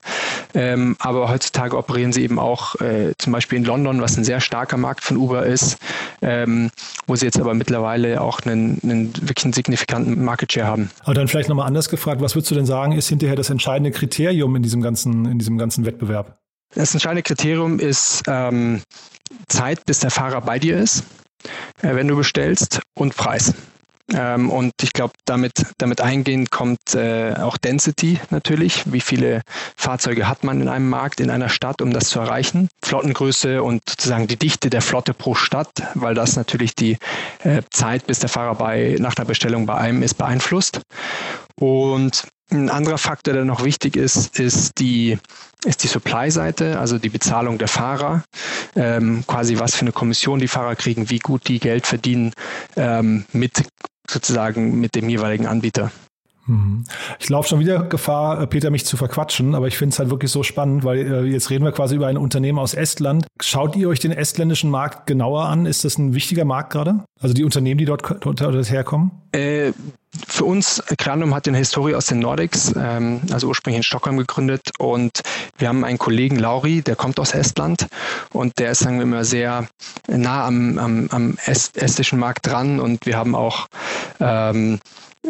Ähm, 0.55 0.97
aber 0.99 1.29
heutzutage 1.29 1.77
operieren 1.77 2.13
sie 2.13 2.23
eben 2.23 2.39
auch 2.39 2.81
äh, 2.81 3.13
zum 3.19 3.33
Beispiel 3.33 3.59
in 3.59 3.65
London, 3.65 4.01
was 4.01 4.17
ein 4.17 4.25
sehr 4.25 4.41
starker 4.41 4.77
Markt 4.77 5.03
von 5.03 5.17
Uber 5.17 5.47
ist, 5.47 5.79
ähm, 6.23 6.71
wo 7.07 7.17
sie 7.17 7.27
jetzt 7.27 7.41
aber 7.41 7.55
mittlerweile 7.55 8.21
auch 8.21 8.41
einen, 8.41 8.81
einen 8.83 9.13
wirklich 9.17 9.45
einen 9.45 9.53
signifikanten 9.53 10.25
Market 10.25 10.53
Share 10.53 10.67
haben. 10.67 10.91
Aber 11.03 11.15
dann 11.15 11.29
vielleicht 11.29 11.49
nochmal 11.49 11.67
anders 11.67 11.89
gefragt, 11.89 12.21
was 12.21 12.35
würdest 12.35 12.51
du 12.51 12.55
denn 12.55 12.67
sagen, 12.67 12.93
ist 12.93 13.09
hinterher 13.09 13.37
das 13.37 13.51
entscheidende 13.51 13.91
Kriterium 13.91 14.55
in 14.57 14.63
diesem 14.63 14.81
ganzen, 14.81 15.27
in 15.27 15.39
diesem 15.39 15.59
ganzen 15.59 15.85
Wettbewerb? 15.85 16.39
Das 16.75 16.93
entscheidende 16.93 17.23
Kriterium 17.23 17.79
ist 17.79 18.23
ähm, 18.27 18.83
Zeit, 19.49 19.85
bis 19.87 20.01
der 20.01 20.11
Fahrer 20.11 20.41
bei 20.41 20.59
dir 20.59 20.79
ist, 20.79 21.05
äh, 21.83 21.95
wenn 21.95 22.09
du 22.09 22.17
bestellst, 22.17 22.81
und 22.97 23.17
Preis. 23.17 23.55
Ähm, 24.13 24.51
und 24.51 24.73
ich 24.83 24.93
glaube, 24.93 25.15
damit, 25.25 25.53
damit 25.79 26.01
eingehend 26.01 26.51
kommt 26.51 26.95
äh, 26.95 27.35
auch 27.35 27.57
Density 27.57 28.21
natürlich. 28.31 28.93
Wie 28.93 29.01
viele 29.01 29.43
Fahrzeuge 29.77 30.29
hat 30.29 30.45
man 30.45 30.61
in 30.61 30.69
einem 30.69 30.91
Markt, 30.91 31.21
in 31.21 31.31
einer 31.31 31.49
Stadt, 31.49 31.81
um 31.81 31.93
das 31.93 32.09
zu 32.09 32.21
erreichen? 32.21 32.69
Flottengröße 32.85 33.63
und 33.63 33.83
sozusagen 33.89 34.27
die 34.27 34.37
Dichte 34.37 34.69
der 34.69 34.83
Flotte 34.83 35.15
pro 35.15 35.35
Stadt, 35.35 35.71
weil 35.95 36.15
das 36.15 36.37
natürlich 36.37 36.75
die 36.75 36.99
äh, 37.45 37.63
Zeit, 37.71 38.07
bis 38.07 38.19
der 38.19 38.29
Fahrer 38.29 38.55
bei, 38.57 38.97
nach 38.99 39.15
der 39.15 39.25
Bestellung 39.25 39.65
bei 39.65 39.77
einem 39.77 40.03
ist, 40.03 40.15
beeinflusst. 40.15 40.83
Und 41.59 42.25
ein 42.51 42.69
anderer 42.69 42.99
Faktor, 42.99 43.33
der 43.33 43.45
noch 43.45 43.65
wichtig 43.65 43.97
ist, 43.97 44.39
ist 44.39 44.79
die, 44.79 45.19
ist 45.65 45.83
die 45.83 45.89
Supply-Seite, 45.89 46.79
also 46.79 46.99
die 46.99 47.09
Bezahlung 47.09 47.57
der 47.57 47.69
Fahrer, 47.69 48.23
ähm, 48.77 49.25
quasi 49.27 49.59
was 49.59 49.75
für 49.75 49.83
eine 49.83 49.93
Kommission 49.93 50.41
die 50.41 50.49
Fahrer 50.49 50.77
kriegen, 50.77 51.09
wie 51.09 51.21
gut 51.21 51.49
die 51.49 51.59
Geld 51.59 51.87
verdienen 51.87 52.33
ähm, 52.77 53.25
mit 53.33 53.65
sozusagen 54.09 54.81
mit 54.81 54.95
dem 54.95 55.09
jeweiligen 55.09 55.47
Anbieter. 55.47 55.91
Mhm. 56.47 56.85
Ich 57.19 57.29
laufe 57.29 57.49
schon 57.49 57.61
wieder 57.61 57.85
Gefahr, 57.85 58.41
äh, 58.41 58.47
Peter, 58.47 58.71
mich 58.71 58.85
zu 58.85 58.97
verquatschen, 58.97 59.55
aber 59.55 59.67
ich 59.67 59.79
finde 59.79 59.95
es 59.95 59.99
halt 59.99 60.11
wirklich 60.11 60.31
so 60.31 60.43
spannend, 60.43 60.85
weil 60.85 60.99
äh, 60.99 61.23
jetzt 61.25 61.51
reden 61.51 61.65
wir 61.65 61.73
quasi 61.73 61.97
über 61.97 62.07
ein 62.07 62.19
Unternehmen 62.19 62.59
aus 62.59 62.75
Estland. 62.75 63.27
Schaut 63.41 63.77
ihr 63.77 63.89
euch 63.89 64.01
den 64.01 64.13
estländischen 64.13 64.71
Markt 64.71 65.07
genauer 65.07 65.45
an? 65.45 65.67
Ist 65.67 65.85
das 65.85 65.99
ein 65.99 66.15
wichtiger 66.15 66.45
Markt 66.45 66.73
gerade? 66.73 67.05
Also 67.21 67.35
die 67.35 67.45
Unternehmen, 67.45 67.79
die 67.79 67.87
dort, 67.87 68.03
dort, 68.21 68.41
dort 68.41 68.71
herkommen? 68.71 69.11
Äh, 69.33 69.73
für 70.29 70.45
uns, 70.45 70.83
Granum 70.99 71.35
hat 71.35 71.49
eine 71.49 71.59
Historie 71.59 71.95
aus 71.95 72.07
den 72.07 72.21
Nordics, 72.21 72.73
ähm, 72.77 73.23
also 73.33 73.49
ursprünglich 73.49 73.79
in 73.79 73.83
Stockholm 73.83 74.17
gegründet 74.17 74.71
und 74.79 75.23
wir 75.59 75.69
haben 75.69 75.85
einen 75.85 75.99
Kollegen, 75.99 76.39
Lauri, 76.39 76.83
der 76.83 76.95
kommt 76.95 77.19
aus 77.19 77.35
Estland 77.35 77.89
und 78.33 78.59
der 78.59 78.73
ist, 78.73 78.81
sagen 78.81 78.97
wir 78.97 79.03
immer, 79.03 79.25
sehr 79.25 79.67
nah 80.07 80.47
am, 80.47 80.79
am, 80.79 81.09
am 81.11 81.37
estischen 81.45 82.19
Markt 82.19 82.47
dran 82.47 82.79
und 82.79 83.07
wir 83.07 83.17
haben 83.17 83.35
auch 83.35 83.67
ähm, 84.21 84.79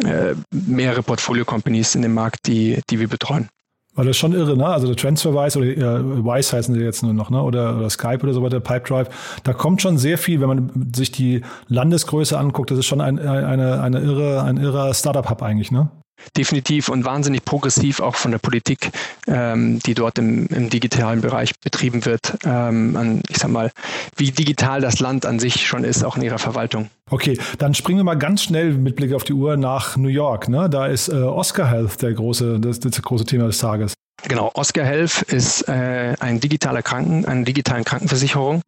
äh, 0.03 0.35
mehrere 0.51 1.03
Portfolio-Companies 1.03 1.95
in 1.95 2.03
dem 2.03 2.15
Markt, 2.15 2.47
die, 2.47 2.81
die 2.91 3.01
wir 3.01 3.09
betreuen. 3.09 3.49
Weil 3.95 4.07
das 4.07 4.17
ist 4.17 4.21
schon 4.21 4.33
irre, 4.33 4.57
ne? 4.57 4.67
Also 4.67 4.89
der 4.89 4.97
TransferWise 4.97 5.59
oder 5.59 5.69
äh, 5.69 6.25
Wise 6.25 6.57
heißen 6.57 6.75
sie 6.75 6.81
jetzt 6.81 7.05
nur 7.05 7.13
noch, 7.13 7.31
ne? 7.31 7.41
Oder, 7.41 7.77
oder 7.77 7.89
Skype 7.89 8.25
oder 8.25 8.33
so 8.33 8.43
weiter, 8.43 8.59
Pipedrive. 8.59 9.09
Da 9.45 9.53
kommt 9.53 9.83
schon 9.83 9.99
sehr 9.99 10.19
viel, 10.19 10.41
wenn 10.41 10.49
man 10.49 10.93
sich 10.95 11.13
die 11.13 11.43
Landesgröße 11.69 12.37
anguckt. 12.37 12.73
Das 12.73 12.79
ist 12.79 12.87
schon 12.87 13.01
ein, 13.01 13.21
eine, 13.21 13.81
eine 13.81 14.01
irre, 14.01 14.43
ein 14.43 14.57
irrer 14.57 14.93
Startup-Hub 14.95 15.43
eigentlich, 15.43 15.71
ne? 15.71 15.91
Definitiv 16.37 16.89
und 16.89 17.05
wahnsinnig 17.05 17.45
progressiv 17.45 18.01
auch 18.01 18.17
von 18.17 18.31
der 18.31 18.39
Politik, 18.39 18.91
ähm, 19.27 19.79
die 19.81 19.95
dort 19.95 20.19
im, 20.19 20.47
im, 20.49 20.71
digitalen 20.71 21.21
Bereich 21.21 21.59
betrieben 21.61 22.05
wird, 22.05 22.39
ähm, 22.45 22.97
an, 22.97 23.23
ich 23.29 23.39
sag 23.39 23.51
mal, 23.51 23.71
wie 24.17 24.31
digital 24.31 24.81
das 24.81 25.01
Land 25.01 25.27
an 25.27 25.39
sich 25.39 25.67
schon 25.67 25.85
ist, 25.85 26.05
auch 26.05 26.17
in 26.17 26.23
ihrer 26.23 26.39
Verwaltung. 26.39 26.91
Okay, 27.11 27.39
dann 27.59 27.75
springen 27.75 27.99
wir 27.99 28.05
mal 28.05 28.19
ganz 28.19 28.43
schnell 28.43 28.73
mit 28.73 28.97
Blick 28.97 29.13
auf 29.13 29.25
die 29.25 29.35
Uhr 29.35 29.57
nach 29.57 29.97
New 29.97 30.09
York. 30.09 30.49
Ne? 30.49 30.71
Da 30.71 30.87
ist 30.87 31.09
äh, 31.09 31.15
Oscar 31.15 31.69
Health 31.69 32.01
der 32.03 32.13
große, 32.13 32.59
das, 32.61 32.81
das 32.81 33.03
große 33.03 33.25
Thema 33.27 33.47
des 33.47 33.59
Tages. 33.59 33.95
Genau, 34.27 34.51
Oscar 34.55 34.85
Health 34.85 35.23
ist 35.23 35.69
äh, 35.69 36.15
ein 36.19 36.41
digitaler 36.41 36.83
Kranken, 36.83 37.27
eine 37.27 37.45
digitale 37.45 37.85
Krankenversicherung, 37.85 38.63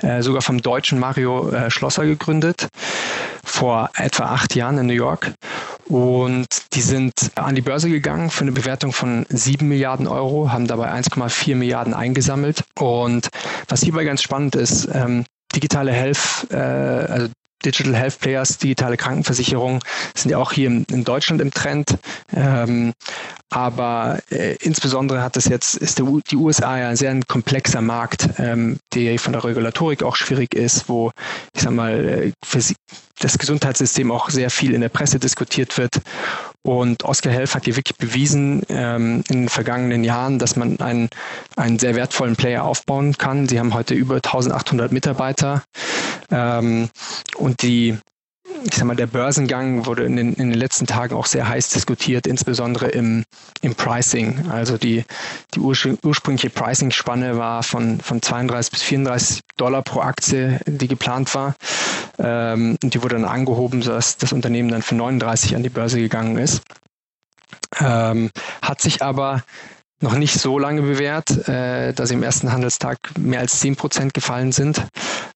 äh, 0.00 0.22
sogar 0.22 0.40
vom 0.40 0.62
deutschen 0.62 0.98
Mario 0.98 1.50
äh, 1.50 1.70
Schlosser 1.70 2.06
gegründet, 2.06 2.68
vor 3.44 3.90
etwa 3.96 4.24
acht 4.24 4.54
Jahren 4.54 4.78
in 4.78 4.86
New 4.86 4.94
York. 4.94 5.32
Und 5.88 6.46
die 6.72 6.80
sind 6.80 7.12
an 7.34 7.54
die 7.54 7.62
Börse 7.62 7.90
gegangen 7.90 8.30
für 8.30 8.42
eine 8.42 8.52
Bewertung 8.52 8.92
von 8.92 9.26
7 9.28 9.68
Milliarden 9.68 10.06
Euro, 10.06 10.50
haben 10.50 10.66
dabei 10.66 10.90
1,4 10.92 11.56
Milliarden 11.56 11.94
eingesammelt. 11.94 12.64
Und 12.78 13.28
was 13.68 13.82
hierbei 13.82 14.04
ganz 14.04 14.22
spannend 14.22 14.56
ist, 14.56 14.88
ähm, 14.92 15.24
digitale 15.54 15.92
Health, 15.92 16.46
äh, 16.50 16.56
also 16.56 17.28
Digital 17.64 17.94
Health 17.94 18.20
Players, 18.20 18.58
digitale 18.58 18.96
Krankenversicherung 18.96 19.80
sind 20.14 20.30
ja 20.30 20.38
auch 20.38 20.52
hier 20.52 20.68
in, 20.68 21.04
Deutschland 21.04 21.40
im 21.40 21.50
Trend. 21.50 21.96
Ähm, 22.34 22.92
aber 23.50 24.20
äh, 24.30 24.56
insbesondere 24.56 25.22
hat 25.22 25.36
es 25.36 25.46
jetzt, 25.46 25.76
ist 25.76 25.98
der, 25.98 26.06
die 26.30 26.36
USA 26.36 26.78
ja 26.78 26.88
ein 26.88 26.96
sehr 26.96 27.10
ein 27.10 27.26
komplexer 27.26 27.80
Markt, 27.80 28.28
ähm, 28.38 28.78
der 28.94 29.18
von 29.18 29.32
der 29.32 29.44
Regulatorik 29.44 30.02
auch 30.02 30.16
schwierig 30.16 30.54
ist, 30.54 30.88
wo, 30.88 31.10
ich 31.54 31.62
sag 31.62 31.72
mal, 31.72 32.32
äh, 32.32 32.32
das 33.20 33.38
Gesundheitssystem 33.38 34.10
auch 34.10 34.28
sehr 34.30 34.50
viel 34.50 34.74
in 34.74 34.80
der 34.80 34.88
Presse 34.88 35.18
diskutiert 35.18 35.78
wird. 35.78 36.00
Und 36.66 37.04
Oscar 37.04 37.30
Health 37.30 37.54
hat 37.54 37.64
hier 37.66 37.76
wirklich 37.76 37.98
bewiesen 37.98 38.62
ähm, 38.70 39.22
in 39.28 39.42
den 39.42 39.48
vergangenen 39.48 40.02
Jahren, 40.02 40.38
dass 40.38 40.56
man 40.56 40.80
einen, 40.80 41.10
einen 41.56 41.78
sehr 41.78 41.94
wertvollen 41.94 42.36
Player 42.36 42.64
aufbauen 42.64 43.18
kann. 43.18 43.46
Sie 43.46 43.58
haben 43.58 43.74
heute 43.74 43.94
über 43.94 44.16
1800 44.16 44.90
Mitarbeiter 44.90 45.62
Ähm, 46.30 46.88
und 47.36 47.62
die 47.62 47.98
ich 48.66 48.74
sag 48.74 48.84
mal, 48.84 48.96
der 48.96 49.06
Börsengang 49.06 49.84
wurde 49.84 50.04
in 50.04 50.16
den, 50.16 50.32
in 50.34 50.50
den 50.50 50.58
letzten 50.58 50.86
Tagen 50.86 51.14
auch 51.14 51.26
sehr 51.26 51.48
heiß 51.48 51.68
diskutiert, 51.70 52.26
insbesondere 52.26 52.88
im, 52.88 53.24
im 53.60 53.74
Pricing. 53.74 54.50
Also 54.50 54.78
die, 54.78 55.04
die 55.54 55.60
ursprüngliche 55.60 56.50
Pricing-Spanne 56.50 57.36
war 57.36 57.62
von, 57.62 58.00
von 58.00 58.22
32 58.22 58.72
bis 58.72 58.82
34 58.82 59.40
Dollar 59.56 59.82
pro 59.82 60.00
Aktie, 60.00 60.60
die 60.66 60.88
geplant 60.88 61.34
war. 61.34 61.54
Ähm, 62.18 62.78
und 62.82 62.94
die 62.94 63.02
wurde 63.02 63.16
dann 63.16 63.26
angehoben, 63.26 63.82
sodass 63.82 64.16
das 64.16 64.32
Unternehmen 64.32 64.70
dann 64.70 64.82
für 64.82 64.94
39 64.94 65.56
an 65.56 65.62
die 65.62 65.68
Börse 65.68 65.98
gegangen 65.98 66.38
ist. 66.38 66.62
Ähm, 67.80 68.30
hat 68.62 68.80
sich 68.80 69.02
aber 69.02 69.42
noch 70.00 70.14
nicht 70.14 70.38
so 70.38 70.58
lange 70.58 70.82
bewährt, 70.82 71.48
äh, 71.48 71.92
dass 71.92 72.08
sie 72.08 72.14
im 72.14 72.22
ersten 72.22 72.52
Handelstag 72.52 72.98
mehr 73.18 73.40
als 73.40 73.60
10 73.60 73.76
Prozent 73.76 74.14
gefallen 74.14 74.52
sind, 74.52 74.86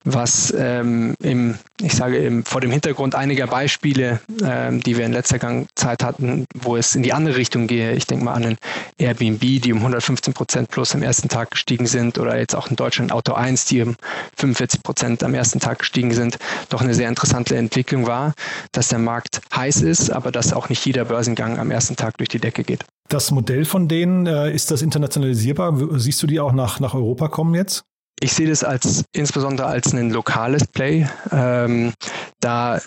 was 0.05 0.55
ähm, 0.57 1.15
im, 1.23 1.59
ich 1.81 1.93
sage 1.93 2.19
im, 2.19 2.45
vor 2.45 2.61
dem 2.61 2.71
Hintergrund 2.71 3.15
einiger 3.15 3.47
Beispiele, 3.47 4.21
ähm, 4.43 4.81
die 4.81 4.97
wir 4.97 5.05
in 5.05 5.13
letzter 5.13 5.39
Zeit 5.75 6.03
hatten, 6.03 6.47
wo 6.55 6.77
es 6.77 6.95
in 6.95 7.03
die 7.03 7.13
andere 7.13 7.37
Richtung 7.37 7.67
gehe. 7.67 7.93
Ich 7.93 8.07
denke 8.07 8.25
mal 8.25 8.35
an 8.35 8.45
ein 8.45 8.57
Airbnb, 8.99 9.41
die 9.41 9.73
um 9.73 9.79
115 9.79 10.35
Prozent 10.35 10.71
plus 10.71 10.95
am 10.95 11.03
ersten 11.03 11.29
Tag 11.29 11.51
gestiegen 11.51 11.87
sind 11.87 12.19
oder 12.19 12.39
jetzt 12.39 12.55
auch 12.55 12.69
in 12.69 12.77
Deutschland 12.77 13.13
Auto 13.13 13.33
1, 13.33 13.67
die 13.67 13.83
um 13.83 13.97
45 14.37 14.83
Prozent 14.83 15.23
am 15.23 15.35
ersten 15.35 15.61
Tag 15.61 15.81
gestiegen 15.81 16.13
sind, 16.13 16.39
doch 16.69 16.81
eine 16.81 16.95
sehr 16.95 17.09
interessante 17.09 17.57
Entwicklung 17.57 18.07
war, 18.07 18.35
dass 18.73 18.89
der 18.89 18.99
Markt 18.99 19.41
heiß 19.55 19.83
ist, 19.83 20.11
aber 20.11 20.33
dass 20.33 20.53
auch 20.53 20.69
nicht 20.69 20.85
jeder 20.87 21.05
Börsengang 21.05 21.59
am 21.59 21.71
ersten 21.71 21.97
Tag 21.97 22.19
durch 22.19 22.29
die 22.29 22.39
Decke 22.39 22.65
geht. 22.65 22.85
Das 23.09 23.31
Modell 23.31 23.65
von 23.65 23.89
denen, 23.89 24.27
äh, 24.27 24.53
ist 24.53 24.71
das 24.71 24.83
internationalisierbar? 24.83 25.99
Siehst 25.99 26.23
du 26.23 26.27
die 26.27 26.41
auch 26.41 26.53
nach, 26.53 26.79
nach 26.79 26.95
Europa 26.95 27.29
kommen 27.29 27.55
jetzt? 27.55 27.85
Ich 28.21 28.33
sehe 28.33 28.49
das 28.49 28.65
als 28.65 29.05
insbesondere 29.13 29.69
als 29.69 29.93
ein 29.93 30.11
lokales 30.11 30.67
Play. 30.67 31.07
Ähm, 31.31 31.93
da 32.41 32.81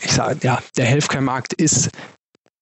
ich 0.00 0.12
sage, 0.12 0.38
ja, 0.42 0.60
der 0.76 0.84
Healthcare-Markt 0.84 1.52
ist 1.52 1.90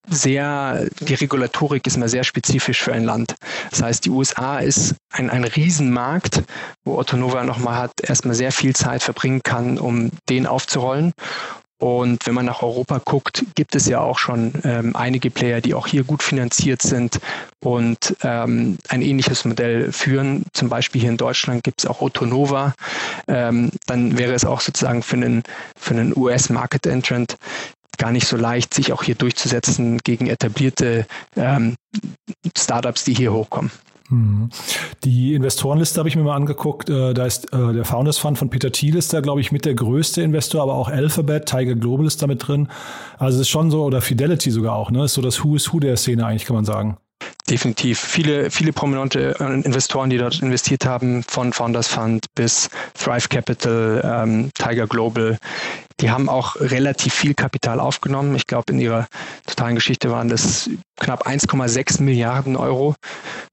sehr, 0.09 0.87
die 1.01 1.15
Regulatorik 1.15 1.87
ist 1.87 1.97
immer 1.97 2.09
sehr 2.09 2.25
spezifisch 2.25 2.83
für 2.83 2.93
ein 2.93 3.05
Land. 3.05 3.35
Das 3.71 3.83
heißt, 3.83 4.05
die 4.05 4.11
USA 4.11 4.59
ist 4.59 4.95
ein, 5.11 5.31
ein 5.31 5.45
Riesenmarkt, 5.45 6.43
wo 6.85 6.99
Otto 6.99 7.17
Nova 7.17 7.45
nochmal 7.45 7.77
hat, 7.77 7.93
erstmal 8.03 8.35
sehr 8.35 8.53
viel 8.53 8.77
Zeit 8.77 9.03
verbringen 9.03 9.41
kann, 9.43 9.79
um 9.79 10.11
den 10.29 10.47
aufzurollen. 10.47 11.13
Und 11.79 12.27
wenn 12.27 12.35
man 12.35 12.47
nach 12.47 12.63
Europa 12.63 13.01
guckt, 13.05 13.45
gibt 13.57 13.75
es 13.75 13.87
ja 13.87 14.01
auch 14.01 14.19
schon 14.19 14.53
ähm, 14.65 14.95
einige 14.95 15.31
Player, 15.31 15.61
die 15.61 15.75
auch 15.75 15.87
hier 15.87 16.05
gut 16.05 16.23
finanziert 16.23 16.83
sind 16.83 17.21
und 17.61 18.17
ähm, 18.23 18.79
ein 18.89 19.03
ähnliches 19.03 19.45
Modell 19.45 19.93
führen. 19.93 20.45
Zum 20.53 20.69
Beispiel 20.69 21.01
hier 21.01 21.11
in 21.11 21.17
Deutschland 21.17 21.65
gibt 21.65 21.81
es 21.81 21.87
auch 21.87 22.01
Autonova. 22.01 22.75
Ähm, 23.27 23.71
dann 23.87 24.17
wäre 24.17 24.35
es 24.35 24.45
auch 24.45 24.61
sozusagen 24.61 25.03
für 25.03 25.17
einen, 25.17 25.43
für 25.77 25.95
einen 25.95 26.17
US-Market 26.17 26.87
Entrant 26.87 27.37
gar 27.99 28.13
nicht 28.13 28.27
so 28.27 28.37
leicht, 28.37 28.75
sich 28.75 28.93
auch 28.93 29.03
hier 29.03 29.15
durchzusetzen 29.15 29.99
gegen 29.99 30.27
etablierte 30.27 31.07
ähm, 31.37 31.77
Startups, 32.57 33.05
die 33.05 33.15
hier 33.15 33.33
hochkommen. 33.33 33.71
Mhm. 34.11 34.51
Die 35.05 35.35
Investorenliste 35.35 35.99
habe 35.99 36.09
ich 36.09 36.17
mir 36.17 36.23
mal 36.23 36.37
angeguckt. 36.37 36.91
Äh, 36.91 37.15
da 37.15 37.27
ist 37.27 37.53
äh, 37.53 37.73
der 37.73 37.85
Founders 37.85 38.19
Fund 38.19 38.39
von 38.39 38.51
Peter 38.51 38.71
Thiel 38.71 38.97
ist 38.97 39.13
da, 39.13 39.21
glaube 39.21 39.41
ich, 39.41 39.53
mit 39.53 39.65
der 39.65 39.75
größte 39.75 40.23
Investor, 40.23 40.63
aber 40.63 40.75
auch 40.75 40.89
Alphabet, 40.89 41.47
Tiger 41.47 41.75
Global 41.75 42.07
ist 42.07 42.21
da 42.23 42.27
mit 42.27 42.47
drin. 42.47 42.69
Also 43.19 43.37
es 43.37 43.43
ist 43.43 43.49
schon 43.49 43.71
so, 43.71 43.85
oder 43.85 44.01
Fidelity 44.01 44.51
sogar 44.51 44.77
auch, 44.77 44.91
ne? 44.91 45.05
Ist 45.05 45.15
so 45.15 45.23
das 45.23 45.43
Who 45.43 45.57
is 45.57 45.73
Who 45.73 45.81
der 45.81 45.97
Szene 45.97 46.27
eigentlich, 46.27 46.45
kann 46.45 46.57
man 46.57 46.65
sagen. 46.65 46.99
Definitiv. 47.49 48.01
Viele, 48.01 48.51
viele 48.51 48.73
prominente 48.73 49.37
äh, 49.39 49.61
Investoren, 49.61 50.09
die 50.09 50.17
dort 50.17 50.41
investiert 50.41 50.87
haben, 50.87 51.23
von 51.23 51.53
Founders 51.53 51.89
Fund 51.89 52.27
bis 52.35 52.71
Thrive 52.95 53.29
Capital, 53.29 54.01
ähm, 54.03 54.51
Tiger 54.55 54.87
Global, 54.87 55.39
die 56.01 56.11
haben 56.11 56.29
auch 56.29 56.57
relativ 56.57 57.15
viel 57.15 57.35
Kapital 57.35 57.81
aufgenommen. 57.81 58.35
Ich 58.35 58.47
glaube, 58.47 58.73
in 58.73 58.79
ihrer 58.79 59.07
totalen 59.47 59.75
Geschichte 59.75 60.11
waren 60.11 60.29
das 60.29 60.69
knapp 60.99 61.27
1,6 61.27 62.03
Milliarden 62.03 62.57
Euro, 62.57 62.95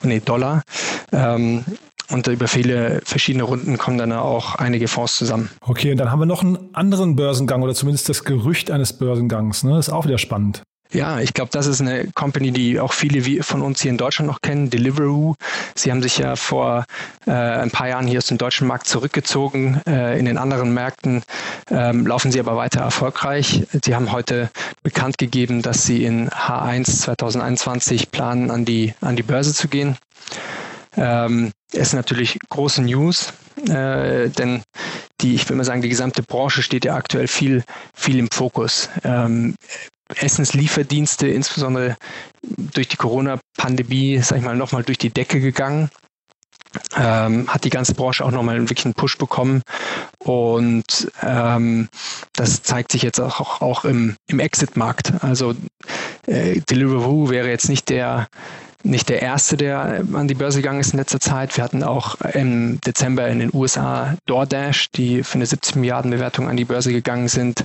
nee, 0.04 0.20
Dollar. 0.20 0.64
Ähm, 1.12 1.66
und 2.10 2.28
über 2.28 2.48
viele 2.48 3.02
verschiedene 3.06 3.44
Runden 3.44 3.78
kommen 3.78 3.98
dann 3.98 4.12
auch 4.12 4.56
einige 4.56 4.88
Fonds 4.90 5.16
zusammen. 5.16 5.50
Okay, 5.62 5.92
und 5.92 5.98
dann 5.98 6.12
haben 6.12 6.20
wir 6.20 6.26
noch 6.26 6.44
einen 6.44 6.74
anderen 6.74 7.16
Börsengang 7.16 7.62
oder 7.62 7.74
zumindest 7.74 8.10
das 8.10 8.26
Gerücht 8.26 8.70
eines 8.70 8.94
Börsengangs. 8.94 9.64
Ne? 9.64 9.76
Das 9.76 9.88
ist 9.88 9.94
auch 9.94 10.06
wieder 10.06 10.18
spannend. 10.18 10.64
Ja, 10.94 11.20
ich 11.20 11.34
glaube, 11.34 11.52
das 11.54 11.68
ist 11.68 11.80
eine 11.80 12.08
Company, 12.14 12.52
die 12.52 12.80
auch 12.80 12.92
viele 12.92 13.44
von 13.44 13.62
uns 13.62 13.82
hier 13.82 13.92
in 13.92 13.98
Deutschland 13.98 14.30
noch 14.30 14.42
kennen, 14.42 14.70
Deliveroo. 14.70 15.36
Sie 15.74 15.90
haben 15.90 16.02
sich 16.02 16.18
ja 16.18 16.36
vor 16.36 16.86
äh, 17.26 17.32
ein 17.32 17.72
paar 17.72 17.88
Jahren 17.88 18.08
hier 18.08 18.18
aus 18.18 18.28
dem 18.28 18.38
deutschen 18.38 18.68
Markt 18.68 18.88
zurückgezogen. 18.88 19.82
Äh, 19.88 20.20
in 20.20 20.26
den 20.26 20.38
anderen 20.38 20.74
Märkten 20.74 21.24
ähm, 21.70 22.06
laufen 22.06 22.32
sie 22.32 22.42
aber 22.42 22.58
weiter 22.58 22.82
erfolgreich. 22.82 23.66
Sie 23.84 23.96
haben 23.96 24.12
heute 24.12 24.50
bekannt 24.84 25.18
gegeben, 25.18 25.62
dass 25.62 25.86
sie 25.86 26.04
in 26.04 26.30
H1 26.30 27.04
2021 27.04 28.12
planen, 28.12 28.52
an 28.52 28.66
die, 28.66 28.94
an 29.00 29.16
die 29.16 29.24
Börse 29.24 29.54
zu 29.54 29.70
gehen. 29.70 29.98
Ähm, 30.98 31.52
es 31.72 31.88
ist 31.88 31.94
natürlich 31.94 32.38
große 32.50 32.82
News, 32.82 33.32
äh, 33.70 34.28
denn 34.28 34.62
die, 35.22 35.36
ich 35.36 35.48
will 35.48 35.56
mal 35.56 35.64
sagen, 35.64 35.82
die 35.82 35.90
gesamte 35.90 36.22
Branche 36.22 36.62
steht 36.62 36.84
ja 36.84 36.96
aktuell 36.96 37.28
viel, 37.28 37.64
viel 37.94 38.20
im 38.20 38.30
Fokus. 38.30 38.90
Ähm, 39.06 39.56
Essenslieferdienste, 40.16 41.28
insbesondere 41.28 41.98
durch 42.58 42.88
die 42.88 42.98
Corona-Pandemie, 42.98 44.20
sag 44.20 44.40
ich 44.40 44.44
mal, 44.44 44.56
nochmal 44.56 44.84
durch 44.84 44.98
die 44.98 45.10
Decke 45.10 45.40
gegangen. 45.40 45.90
Ähm, 46.96 47.50
hat 47.50 47.66
die 47.66 47.70
ganze 47.70 47.94
Branche 47.96 48.24
auch 48.24 48.32
nochmal 48.32 48.56
einen 48.56 48.94
Push 48.94 49.18
bekommen. 49.18 49.62
Und 50.20 51.12
ähm, 51.22 51.90
das 52.34 52.64
zeigt 52.64 52.94
sich 52.94 53.02
jetzt 53.02 53.20
auch, 53.20 53.62
auch 53.62 53.84
im, 53.84 54.16
im 54.28 54.40
Exit-Markt. 54.40 55.12
Also 55.22 55.54
äh, 56.28 56.62
Deliveroo 56.62 57.30
wäre 57.30 57.50
jetzt 57.50 57.68
nicht 57.68 57.90
der 57.90 58.28
nicht 58.84 59.10
der 59.10 59.22
erste, 59.22 59.58
der 59.58 60.04
an 60.14 60.28
die 60.28 60.34
Börse 60.34 60.60
gegangen 60.60 60.80
ist 60.80 60.94
in 60.94 61.00
letzter 61.00 61.20
Zeit. 61.20 61.56
Wir 61.56 61.64
hatten 61.64 61.84
auch 61.84 62.16
im 62.34 62.80
Dezember 62.82 63.28
in 63.28 63.40
den 63.40 63.52
USA 63.54 64.16
DoorDash, 64.26 64.90
die 64.92 65.24
für 65.24 65.36
eine 65.36 65.46
70 65.46 65.76
Milliarden 65.76 66.12
Bewertung 66.12 66.50
an 66.50 66.58
die 66.58 66.66
Börse 66.66 66.92
gegangen 66.92 67.28
sind. 67.28 67.64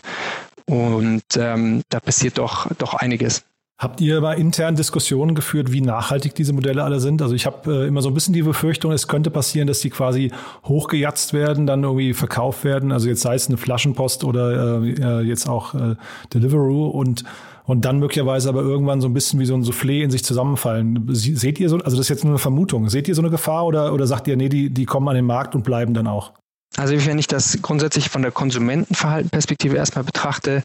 Und 0.69 1.23
ähm, 1.37 1.83
da 1.89 2.01
passiert 2.01 2.39
doch, 2.39 2.67
doch 2.79 2.95
einiges. 2.95 3.45
Habt 3.79 4.01
ihr 4.01 4.23
mal 4.23 4.33
intern 4.33 4.75
Diskussionen 4.75 5.35
geführt, 5.35 5.71
wie 5.71 5.83
nachhaltig 5.83 6.35
diese 6.35 6.55
Modelle 6.55 6.83
alle 6.83 6.99
sind? 6.99 7.21
Also 7.21 7.35
ich 7.35 7.45
habe 7.45 7.85
äh, 7.85 7.87
immer 7.87 8.01
so 8.01 8.09
ein 8.09 8.15
bisschen 8.15 8.33
die 8.33 8.43
Befürchtung, 8.43 8.91
es 8.91 9.07
könnte 9.07 9.31
passieren, 9.31 9.69
dass 9.69 9.81
die 9.81 9.91
quasi 9.91 10.33
hochgejatzt 10.65 11.35
werden, 11.35 11.67
dann 11.67 11.85
irgendwie 11.85 12.15
verkauft 12.15 12.65
werden. 12.65 12.91
Also 12.91 13.09
jetzt 13.09 13.21
sei 13.21 13.35
es 13.35 13.49
eine 13.49 13.59
Flaschenpost 13.59 14.25
oder 14.25 14.83
äh, 14.83 14.93
äh 14.93 15.21
jetzt 15.21 15.47
auch 15.47 15.75
äh, 15.75 15.97
Deliveroo 16.33 16.87
und 16.87 17.25
und 17.67 17.85
dann 17.85 17.99
möglicherweise 17.99 18.49
aber 18.49 18.63
irgendwann 18.63 19.01
so 19.01 19.09
ein 19.09 19.13
bisschen 19.13 19.41
wie 19.41 19.45
so 19.45 19.55
ein 19.55 19.65
Soufflé 19.65 20.03
in 20.03 20.11
sich 20.11 20.25
zusammenfallen. 20.25 21.09
Seht 21.11 21.59
ihr 21.59 21.69
so, 21.69 21.79
also 21.79 21.97
das 21.97 22.07
ist 22.07 22.11
jetzt 22.11 22.25
nur 22.25 22.33
eine 22.33 22.39
Vermutung, 22.39 22.89
seht 22.89 23.09
ihr 23.09 23.15
so 23.17 23.23
eine 23.23 23.31
Gefahr 23.31 23.67
oder, 23.67 23.93
oder 23.93 24.07
sagt 24.07 24.29
ihr, 24.29 24.37
nee, 24.37 24.49
die, 24.49 24.71
die 24.71 24.87
kommen 24.87 25.09
an 25.09 25.17
den 25.17 25.27
Markt 25.27 25.57
und 25.57 25.65
bleiben 25.65 25.93
dann 25.93 26.07
auch? 26.07 26.33
Also 26.77 27.07
wenn 27.07 27.19
ich 27.19 27.27
das 27.27 27.59
grundsätzlich 27.63 28.11
von 28.11 28.23
der 28.23 28.31
Konsumentenverhaltenperspektive 28.31 29.77
erstmal 29.77 30.05
betrachte, 30.05 30.63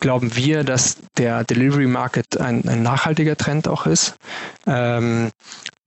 glauben 0.00 0.34
wir, 0.36 0.64
dass 0.64 0.96
der 1.16 1.44
Delivery 1.44 1.86
Market 1.86 2.40
ein, 2.40 2.66
ein 2.68 2.82
nachhaltiger 2.82 3.36
Trend 3.36 3.68
auch 3.68 3.86
ist. 3.86 4.14
Ähm, 4.66 5.30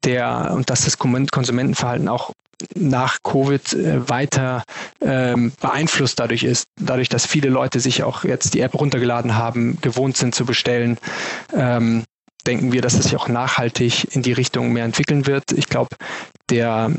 der, 0.03 0.51
und 0.53 0.69
dass 0.69 0.86
das 0.86 0.97
Konsumentenverhalten 0.97 2.08
auch 2.08 2.32
nach 2.75 3.17
Covid 3.23 3.73
äh, 3.73 4.10
weiter 4.10 4.63
ähm, 5.01 5.51
beeinflusst 5.62 6.19
dadurch 6.19 6.43
ist, 6.43 6.65
dadurch, 6.80 7.10
dass 7.10 7.25
viele 7.25 7.49
Leute 7.49 7.80
sich 7.80 8.03
auch 8.03 8.23
jetzt 8.23 8.53
die 8.53 8.62
App 8.62 8.73
runtergeladen 8.73 9.36
haben, 9.36 9.77
gewohnt 9.82 10.17
sind 10.17 10.34
zu 10.34 10.45
bestellen, 10.45 10.97
ähm, 11.53 12.03
denken 12.47 12.71
wir, 12.71 12.81
dass 12.81 12.93
es 12.93 13.03
sich 13.03 13.15
auch 13.15 13.27
nachhaltig 13.27 14.15
in 14.15 14.21
die 14.21 14.31
Richtung 14.31 14.71
mehr 14.71 14.86
entwickeln 14.86 15.27
wird. 15.27 15.51
Ich 15.51 15.67
glaube, 15.67 15.89
der, 16.49 16.91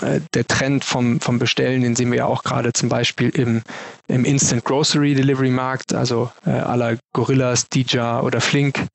äh, 0.00 0.20
der 0.32 0.46
Trend 0.46 0.84
vom, 0.84 1.20
vom 1.20 1.38
Bestellen, 1.38 1.82
den 1.82 1.94
sehen 1.94 2.10
wir 2.10 2.18
ja 2.18 2.26
auch 2.26 2.42
gerade 2.42 2.72
zum 2.72 2.88
Beispiel 2.88 3.28
im, 3.28 3.62
im 4.08 4.24
Instant 4.24 4.64
Grocery 4.64 5.14
Delivery 5.14 5.50
Markt, 5.50 5.94
also 5.94 6.30
äh, 6.46 6.50
aller 6.50 6.96
Gorillas, 7.12 7.68
Dija 7.68 8.20
oder 8.22 8.40
Flink, 8.40 8.86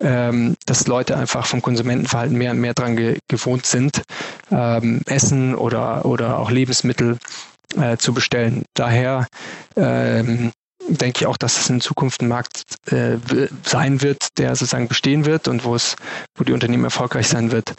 ähm, 0.00 0.56
dass 0.66 0.86
Leute 0.86 1.16
einfach 1.16 1.44
vom 1.44 1.60
Konsumentenverhalten 1.60 2.38
mehr 2.38 2.52
und 2.52 2.60
mehr 2.60 2.74
dran 2.74 2.96
ge 2.96 3.18
gewohnt 3.28 3.66
sind, 3.66 4.02
ähm, 4.50 5.02
Essen 5.06 5.54
oder, 5.54 6.04
oder 6.04 6.38
auch 6.38 6.50
Lebensmittel 6.50 7.18
äh, 7.76 7.96
zu 7.96 8.14
bestellen. 8.14 8.64
Daher 8.74 9.26
ähm, 9.76 10.52
denke 10.88 11.20
ich 11.20 11.26
auch, 11.26 11.36
dass 11.36 11.58
es 11.58 11.70
in 11.70 11.80
Zukunft 11.80 12.22
ein 12.22 12.28
Markt 12.28 12.62
äh, 12.86 13.18
sein 13.64 14.02
wird, 14.02 14.38
der 14.38 14.56
sozusagen 14.56 14.88
bestehen 14.88 15.26
wird 15.26 15.48
und 15.48 15.64
wo 15.64 15.74
es, 15.74 15.96
wo 16.36 16.44
die 16.44 16.52
Unternehmen 16.52 16.84
erfolgreich 16.84 17.28
sein 17.28 17.52
wird, 17.52 17.74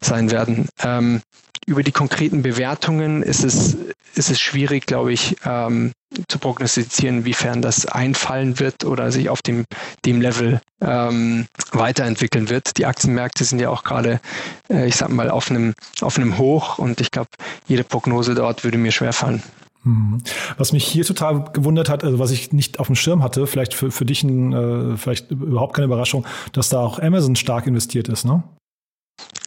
sein 0.00 0.30
werden. 0.30 0.68
Ähm, 0.82 1.22
über 1.66 1.82
die 1.82 1.92
konkreten 1.92 2.42
Bewertungen 2.42 3.22
ist 3.22 3.44
es, 3.44 3.76
ist 4.14 4.30
es 4.30 4.40
schwierig, 4.40 4.86
glaube 4.86 5.12
ich, 5.12 5.36
ähm, 5.44 5.92
zu 6.28 6.38
prognostizieren, 6.38 7.18
inwiefern 7.18 7.62
das 7.62 7.86
einfallen 7.86 8.58
wird 8.58 8.84
oder 8.84 9.12
sich 9.12 9.28
auf 9.28 9.42
dem, 9.42 9.64
dem 10.04 10.20
Level 10.20 10.60
ähm, 10.80 11.46
weiterentwickeln 11.72 12.48
wird. 12.48 12.76
Die 12.78 12.86
Aktienmärkte 12.86 13.44
sind 13.44 13.60
ja 13.60 13.68
auch 13.68 13.84
gerade, 13.84 14.20
äh, 14.68 14.86
ich 14.88 14.96
sag 14.96 15.10
mal, 15.10 15.30
auf 15.30 15.50
einem, 15.50 15.74
auf 16.00 16.16
einem 16.16 16.38
Hoch 16.38 16.78
und 16.78 17.00
ich 17.00 17.10
glaube, 17.10 17.30
jede 17.68 17.84
Prognose 17.84 18.34
dort 18.34 18.64
würde 18.64 18.78
mir 18.78 18.90
schwerfallen. 18.90 19.42
Mhm. 19.82 20.18
Was 20.58 20.72
mich 20.72 20.84
hier 20.84 21.04
total 21.04 21.44
gewundert 21.52 21.88
hat, 21.88 22.04
also 22.04 22.18
was 22.18 22.30
ich 22.30 22.52
nicht 22.52 22.80
auf 22.80 22.86
dem 22.86 22.96
Schirm 22.96 23.22
hatte, 23.22 23.46
vielleicht 23.46 23.74
für, 23.74 23.90
für 23.90 24.04
dich 24.04 24.22
ein, 24.22 24.52
äh, 24.52 24.96
vielleicht 24.96 25.30
überhaupt 25.30 25.74
keine 25.74 25.86
Überraschung, 25.86 26.26
dass 26.52 26.68
da 26.68 26.80
auch 26.80 26.98
Amazon 26.98 27.36
stark 27.36 27.66
investiert 27.66 28.08
ist, 28.08 28.24
ne? 28.24 28.42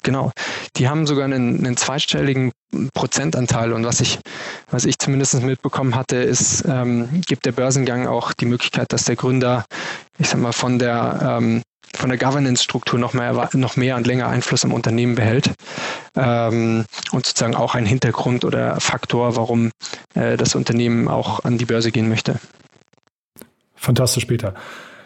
Genau. 0.04 0.32
Die 0.76 0.90
haben 0.90 1.08
sogar 1.08 1.26
einen, 1.26 1.66
einen 1.66 1.78
zweistelligen 1.78 2.52
Prozentanteil 2.94 3.74
und 3.74 3.86
was 3.86 4.02
ich, 4.02 4.20
was 4.70 4.86
ich 4.86 5.00
zumindest 5.00 5.42
mitbekommen 5.42 5.96
hatte, 5.96 6.18
ist, 6.18 6.66
ähm, 6.68 7.22
gibt 7.26 7.46
der 7.46 7.54
Börsengang 7.54 8.08
auch 8.08 8.34
die 8.34 8.46
Möglichkeit, 8.46 8.92
dass 8.92 9.06
der 9.06 9.16
Gründer, 9.16 9.66
ich 10.18 10.30
sag 10.30 10.40
mal, 10.40 10.54
von 10.54 10.80
der 10.80 11.38
ähm, 11.40 11.62
von 11.96 12.10
der 12.10 12.18
Governance-Struktur 12.18 12.98
noch 12.98 13.14
mehr, 13.14 13.50
noch 13.54 13.76
mehr 13.76 13.96
und 13.96 14.08
länger 14.08 14.28
Einfluss 14.28 14.66
am 14.66 14.74
Unternehmen 14.74 15.14
behält 15.14 15.52
ähm, 16.16 16.86
und 17.12 17.26
sozusagen 17.26 17.56
auch 17.56 17.76
ein 17.76 17.86
Hintergrund 17.86 18.46
oder 18.46 18.80
Faktor, 18.80 19.36
warum 19.36 19.72
äh, 20.16 20.36
das 20.36 20.56
Unternehmen 20.56 21.08
auch 21.08 21.44
an 21.44 21.58
die 21.58 21.66
Börse 21.66 21.92
gehen 21.92 22.10
möchte. 22.10 22.40
Fantastisch, 23.76 24.26
Peter. 24.26 24.56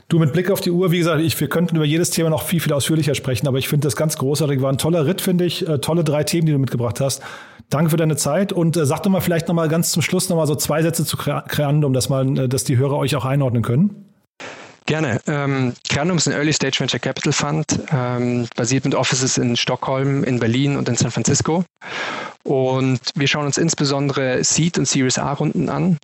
Du, 0.09 0.19
mit 0.19 0.31
Blick 0.31 0.49
auf 0.51 0.61
die 0.61 0.71
Uhr, 0.71 0.91
wie 0.91 0.99
gesagt, 0.99 1.21
ich, 1.21 1.37
wir 1.37 1.49
könnten 1.49 1.75
über 1.75 1.83
jedes 1.83 2.11
Thema 2.11 2.29
noch 2.29 2.43
viel, 2.43 2.61
viel 2.61 2.71
ausführlicher 2.71 3.13
sprechen, 3.13 3.45
aber 3.45 3.57
ich 3.57 3.67
finde 3.67 3.87
das 3.87 3.97
ganz 3.97 4.17
großartig. 4.17 4.61
War 4.61 4.71
ein 4.71 4.77
toller 4.77 5.05
Ritt, 5.05 5.19
finde 5.19 5.43
ich. 5.43 5.67
Äh, 5.67 5.79
tolle 5.79 6.05
drei 6.05 6.23
Themen, 6.23 6.45
die 6.45 6.53
du 6.53 6.59
mitgebracht 6.59 7.01
hast. 7.01 7.21
Danke 7.69 7.89
für 7.89 7.97
deine 7.97 8.15
Zeit 8.15 8.53
und 8.53 8.77
äh, 8.77 8.85
sag 8.85 9.03
doch 9.03 9.11
mal 9.11 9.19
vielleicht 9.19 9.49
noch 9.49 9.55
mal 9.55 9.67
ganz 9.67 9.91
zum 9.91 10.01
Schluss 10.01 10.29
noch 10.29 10.37
mal 10.37 10.47
so 10.47 10.55
zwei 10.55 10.81
Sätze 10.81 11.03
zu 11.03 11.17
Creandum, 11.17 11.91
dass, 11.91 12.07
mal, 12.07 12.39
äh, 12.39 12.47
dass 12.47 12.63
die 12.63 12.77
Hörer 12.77 12.95
euch 12.95 13.17
auch 13.17 13.25
einordnen 13.25 13.63
können. 13.63 14.05
Gerne. 14.85 15.19
Ähm, 15.27 15.73
Creandum 15.89 16.15
ist 16.15 16.27
ein 16.29 16.33
Early 16.33 16.53
Stage 16.53 16.79
Venture 16.79 17.01
Capital 17.01 17.33
Fund, 17.33 17.65
ähm, 17.91 18.47
basiert 18.55 18.85
mit 18.85 18.95
Offices 18.95 19.37
in 19.37 19.57
Stockholm, 19.57 20.23
in 20.23 20.39
Berlin 20.39 20.77
und 20.77 20.87
in 20.87 20.95
San 20.95 21.11
Francisco. 21.11 21.65
Und 22.47 23.01
wir 23.13 23.27
schauen 23.27 23.45
uns 23.45 23.57
insbesondere 23.57 24.41
Seed 24.41 24.77
und 24.77 24.88
Series 24.88 25.19
A 25.19 25.33
Runden 25.33 25.67
an, 25.67 25.97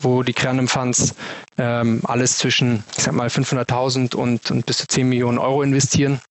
wo 0.00 0.22
die 0.22 0.32
Creandum 0.32 0.66
Funds 0.66 1.14
ähm, 1.58 2.00
alles 2.04 2.38
zwischen, 2.38 2.82
ich 2.96 3.04
sag 3.04 3.12
mal, 3.12 3.28
500.000 3.28 4.14
und, 4.14 4.50
und 4.50 4.64
bis 4.64 4.78
zu 4.78 4.86
10 4.86 5.06
Millionen 5.06 5.36
Euro 5.36 5.60
investieren. 5.60 6.22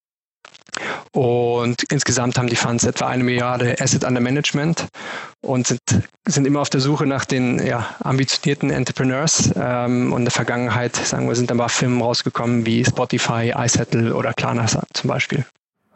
Und 1.12 1.84
insgesamt 1.92 2.38
haben 2.38 2.48
die 2.48 2.56
Funds 2.56 2.82
etwa 2.82 3.06
eine 3.06 3.22
Milliarde 3.22 3.76
Asset 3.78 4.02
under 4.02 4.20
Management 4.20 4.88
und 5.42 5.68
sind, 5.68 5.80
sind 6.26 6.44
immer 6.44 6.60
auf 6.60 6.70
der 6.70 6.80
Suche 6.80 7.06
nach 7.06 7.24
den 7.24 7.64
ja, 7.64 7.94
ambitionierten 8.00 8.70
Entrepreneurs. 8.70 9.52
Ähm, 9.54 10.12
und 10.12 10.22
in 10.22 10.24
der 10.24 10.32
Vergangenheit, 10.32 10.96
sagen 10.96 11.28
wir, 11.28 11.36
sind 11.36 11.50
dann 11.50 11.58
mal 11.58 11.68
Firmen 11.68 12.02
rausgekommen 12.02 12.66
wie 12.66 12.84
Spotify, 12.84 13.54
iSettle 13.56 14.12
oder 14.12 14.32
Klarna 14.32 14.66
zum 14.66 15.08
Beispiel. 15.08 15.44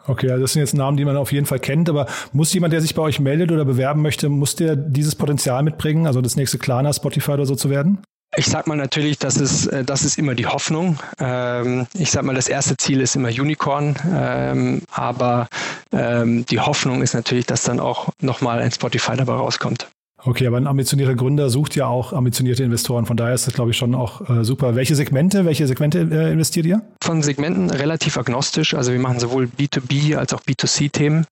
Okay, 0.06 0.30
also 0.30 0.42
das 0.42 0.52
sind 0.52 0.60
jetzt 0.60 0.74
Namen, 0.74 0.96
die 0.96 1.04
man 1.04 1.16
auf 1.16 1.32
jeden 1.32 1.46
Fall 1.46 1.58
kennt, 1.58 1.88
aber 1.88 2.06
muss 2.32 2.52
jemand, 2.52 2.72
der 2.72 2.80
sich 2.80 2.94
bei 2.94 3.02
euch 3.02 3.18
meldet 3.18 3.50
oder 3.50 3.64
bewerben 3.64 4.02
möchte, 4.02 4.28
muss 4.28 4.54
der 4.54 4.76
dieses 4.76 5.14
Potenzial 5.14 5.62
mitbringen, 5.62 6.06
also 6.06 6.20
das 6.20 6.36
nächste 6.36 6.58
Klarna, 6.58 6.92
Spotify 6.92 7.32
oder 7.32 7.46
so 7.46 7.56
zu 7.56 7.70
werden? 7.70 8.02
Ich 8.36 8.46
sag 8.46 8.66
mal 8.66 8.76
natürlich, 8.76 9.18
das 9.18 9.36
ist, 9.36 9.66
äh, 9.68 9.84
das 9.84 10.04
ist 10.04 10.18
immer 10.18 10.34
die 10.34 10.46
Hoffnung. 10.46 10.98
Ähm, 11.18 11.86
ich 11.94 12.10
sag 12.10 12.24
mal, 12.24 12.34
das 12.34 12.48
erste 12.48 12.76
Ziel 12.76 13.00
ist 13.00 13.16
immer 13.16 13.28
Unicorn, 13.28 13.96
ähm, 14.14 14.82
aber 14.90 15.48
ähm, 15.92 16.44
die 16.46 16.60
Hoffnung 16.60 17.02
ist 17.02 17.14
natürlich, 17.14 17.46
dass 17.46 17.62
dann 17.62 17.80
auch 17.80 18.10
nochmal 18.20 18.60
ein 18.60 18.72
Spotify 18.72 19.16
dabei 19.16 19.34
rauskommt. 19.34 19.88
Okay, 20.24 20.46
aber 20.46 20.56
ein 20.56 20.66
ambitionierter 20.66 21.14
Gründer 21.14 21.50
sucht 21.50 21.76
ja 21.76 21.86
auch 21.86 22.12
ambitionierte 22.12 22.64
Investoren. 22.64 23.06
Von 23.06 23.16
daher 23.16 23.34
ist 23.34 23.46
das, 23.46 23.54
glaube 23.54 23.70
ich, 23.70 23.76
schon 23.76 23.94
auch 23.94 24.28
äh, 24.28 24.44
super. 24.44 24.74
Welche 24.74 24.94
Segmente, 24.94 25.44
welche 25.44 25.66
Segmente 25.66 26.00
äh, 26.00 26.32
investiert 26.32 26.66
ihr? 26.66 26.82
Von 27.02 27.22
Segmenten 27.22 27.70
relativ 27.70 28.16
agnostisch. 28.16 28.74
Also 28.74 28.92
wir 28.92 28.98
machen 28.98 29.20
sowohl 29.20 29.44
B2B 29.44 30.16
als 30.16 30.32
auch 30.32 30.40
B2C-Themen. 30.40 31.26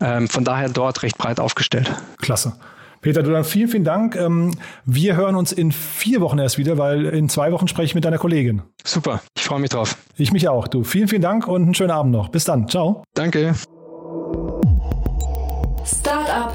Ähm, 0.00 0.28
von 0.28 0.44
daher 0.44 0.68
dort 0.68 1.02
recht 1.02 1.18
breit 1.18 1.40
aufgestellt. 1.40 1.90
Klasse. 2.18 2.52
Peter, 3.00 3.22
du 3.22 3.30
dann 3.30 3.44
vielen, 3.44 3.68
vielen 3.68 3.84
Dank. 3.84 4.16
Ähm, 4.16 4.52
wir 4.84 5.16
hören 5.16 5.36
uns 5.36 5.52
in 5.52 5.72
vier 5.72 6.20
Wochen 6.20 6.38
erst 6.38 6.58
wieder, 6.58 6.76
weil 6.76 7.06
in 7.06 7.28
zwei 7.28 7.52
Wochen 7.52 7.68
spreche 7.68 7.86
ich 7.86 7.94
mit 7.94 8.04
deiner 8.04 8.18
Kollegin. 8.18 8.62
Super, 8.84 9.22
ich 9.36 9.44
freue 9.44 9.60
mich 9.60 9.70
drauf. 9.70 9.96
Ich 10.16 10.32
mich 10.32 10.48
auch. 10.48 10.68
Du, 10.68 10.82
vielen, 10.82 11.08
vielen 11.08 11.22
Dank 11.22 11.46
und 11.46 11.62
einen 11.62 11.74
schönen 11.74 11.92
Abend 11.92 12.12
noch. 12.12 12.28
Bis 12.28 12.44
dann. 12.44 12.68
Ciao. 12.68 13.04
Danke. 13.14 13.54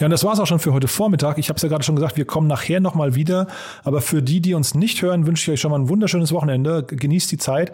Ja, 0.00 0.06
und 0.06 0.10
das 0.10 0.24
war 0.24 0.32
es 0.32 0.40
auch 0.40 0.46
schon 0.46 0.58
für 0.58 0.72
heute 0.72 0.88
Vormittag. 0.88 1.38
Ich 1.38 1.48
habe 1.50 1.56
es 1.56 1.62
ja 1.62 1.68
gerade 1.68 1.84
schon 1.84 1.94
gesagt, 1.94 2.16
wir 2.16 2.24
kommen 2.24 2.48
nachher 2.48 2.80
nochmal 2.80 3.14
wieder. 3.14 3.46
Aber 3.84 4.00
für 4.00 4.22
die, 4.22 4.40
die 4.40 4.54
uns 4.54 4.74
nicht 4.74 5.02
hören, 5.02 5.26
wünsche 5.26 5.42
ich 5.42 5.54
euch 5.54 5.60
schon 5.60 5.70
mal 5.70 5.78
ein 5.78 5.88
wunderschönes 5.88 6.32
Wochenende. 6.32 6.82
Genießt 6.82 7.30
die 7.30 7.38
Zeit 7.38 7.72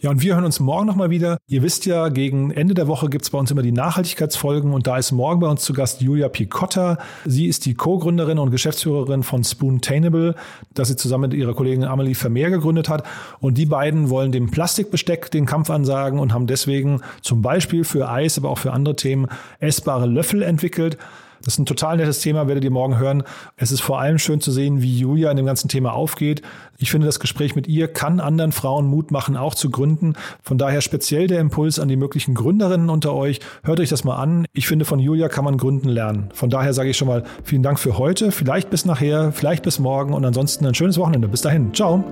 ja, 0.00 0.10
und 0.10 0.22
wir 0.22 0.34
hören 0.34 0.44
uns 0.44 0.60
morgen 0.60 0.86
nochmal 0.86 1.10
wieder. 1.10 1.38
Ihr 1.48 1.60
wisst 1.64 1.84
ja, 1.84 2.08
gegen 2.08 2.52
Ende 2.52 2.74
der 2.74 2.86
Woche 2.86 3.08
gibt's 3.08 3.30
bei 3.30 3.38
uns 3.38 3.50
immer 3.50 3.62
die 3.62 3.72
Nachhaltigkeitsfolgen 3.72 4.72
und 4.72 4.86
da 4.86 4.96
ist 4.96 5.10
morgen 5.10 5.40
bei 5.40 5.48
uns 5.48 5.64
zu 5.64 5.72
Gast 5.72 6.00
Julia 6.00 6.28
Picotta. 6.28 6.98
Sie 7.24 7.46
ist 7.46 7.66
die 7.66 7.74
Co-Gründerin 7.74 8.38
und 8.38 8.52
Geschäftsführerin 8.52 9.24
von 9.24 9.42
Spoontainable, 9.42 10.36
das 10.72 10.86
sie 10.86 10.94
zusammen 10.94 11.30
mit 11.30 11.34
ihrer 11.34 11.52
Kollegin 11.52 11.82
Amelie 11.82 12.14
Vermeer 12.14 12.50
gegründet 12.50 12.88
hat. 12.88 13.02
Und 13.40 13.58
die 13.58 13.66
beiden 13.66 14.08
wollen 14.08 14.30
dem 14.30 14.52
Plastikbesteck 14.52 15.32
den 15.32 15.46
Kampf 15.46 15.68
ansagen 15.68 16.20
und 16.20 16.32
haben 16.32 16.46
deswegen 16.46 17.00
zum 17.20 17.42
Beispiel 17.42 17.82
für 17.82 18.08
Eis, 18.08 18.38
aber 18.38 18.50
auch 18.50 18.58
für 18.58 18.72
andere 18.72 18.94
Themen 18.94 19.26
essbare 19.58 20.06
Löffel 20.06 20.42
entwickelt. 20.42 20.96
Das 21.44 21.54
ist 21.54 21.58
ein 21.58 21.66
total 21.66 21.96
nettes 21.96 22.20
Thema, 22.20 22.46
werdet 22.48 22.64
ihr 22.64 22.70
morgen 22.70 22.98
hören. 22.98 23.22
Es 23.56 23.72
ist 23.72 23.80
vor 23.80 24.00
allem 24.00 24.18
schön 24.18 24.40
zu 24.40 24.50
sehen, 24.50 24.82
wie 24.82 24.98
Julia 24.98 25.30
in 25.30 25.36
dem 25.36 25.46
ganzen 25.46 25.68
Thema 25.68 25.92
aufgeht. 25.92 26.42
Ich 26.78 26.90
finde, 26.90 27.06
das 27.06 27.20
Gespräch 27.20 27.56
mit 27.56 27.66
ihr 27.66 27.88
kann 27.88 28.20
anderen 28.20 28.52
Frauen 28.52 28.86
Mut 28.86 29.10
machen, 29.10 29.36
auch 29.36 29.54
zu 29.54 29.70
gründen. 29.70 30.14
Von 30.42 30.58
daher 30.58 30.80
speziell 30.80 31.26
der 31.26 31.40
Impuls 31.40 31.78
an 31.78 31.88
die 31.88 31.96
möglichen 31.96 32.34
Gründerinnen 32.34 32.88
unter 32.90 33.14
euch. 33.14 33.40
Hört 33.64 33.80
euch 33.80 33.88
das 33.88 34.04
mal 34.04 34.16
an. 34.16 34.46
Ich 34.52 34.68
finde, 34.68 34.84
von 34.84 34.98
Julia 34.98 35.28
kann 35.28 35.44
man 35.44 35.56
gründen 35.56 35.88
lernen. 35.88 36.28
Von 36.32 36.50
daher 36.50 36.72
sage 36.72 36.90
ich 36.90 36.96
schon 36.96 37.08
mal 37.08 37.24
vielen 37.42 37.62
Dank 37.62 37.78
für 37.78 37.98
heute. 37.98 38.30
Vielleicht 38.30 38.70
bis 38.70 38.84
nachher, 38.84 39.32
vielleicht 39.32 39.64
bis 39.64 39.78
morgen 39.78 40.14
und 40.14 40.24
ansonsten 40.24 40.66
ein 40.66 40.74
schönes 40.74 40.98
Wochenende. 40.98 41.28
Bis 41.28 41.42
dahin. 41.42 41.74
Ciao. 41.74 42.04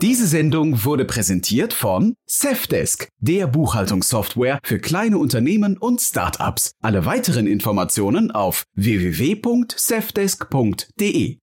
Diese 0.00 0.28
Sendung 0.28 0.84
wurde 0.84 1.04
präsentiert 1.04 1.72
von 1.72 2.14
Safdesk, 2.24 3.08
der 3.18 3.48
Buchhaltungssoftware 3.48 4.60
für 4.62 4.78
kleine 4.78 5.18
Unternehmen 5.18 5.76
und 5.76 6.00
Startups. 6.00 6.70
Alle 6.80 7.04
weiteren 7.04 7.48
Informationen 7.48 8.30
auf 8.30 8.62
www.safdesk.de. 8.74 11.38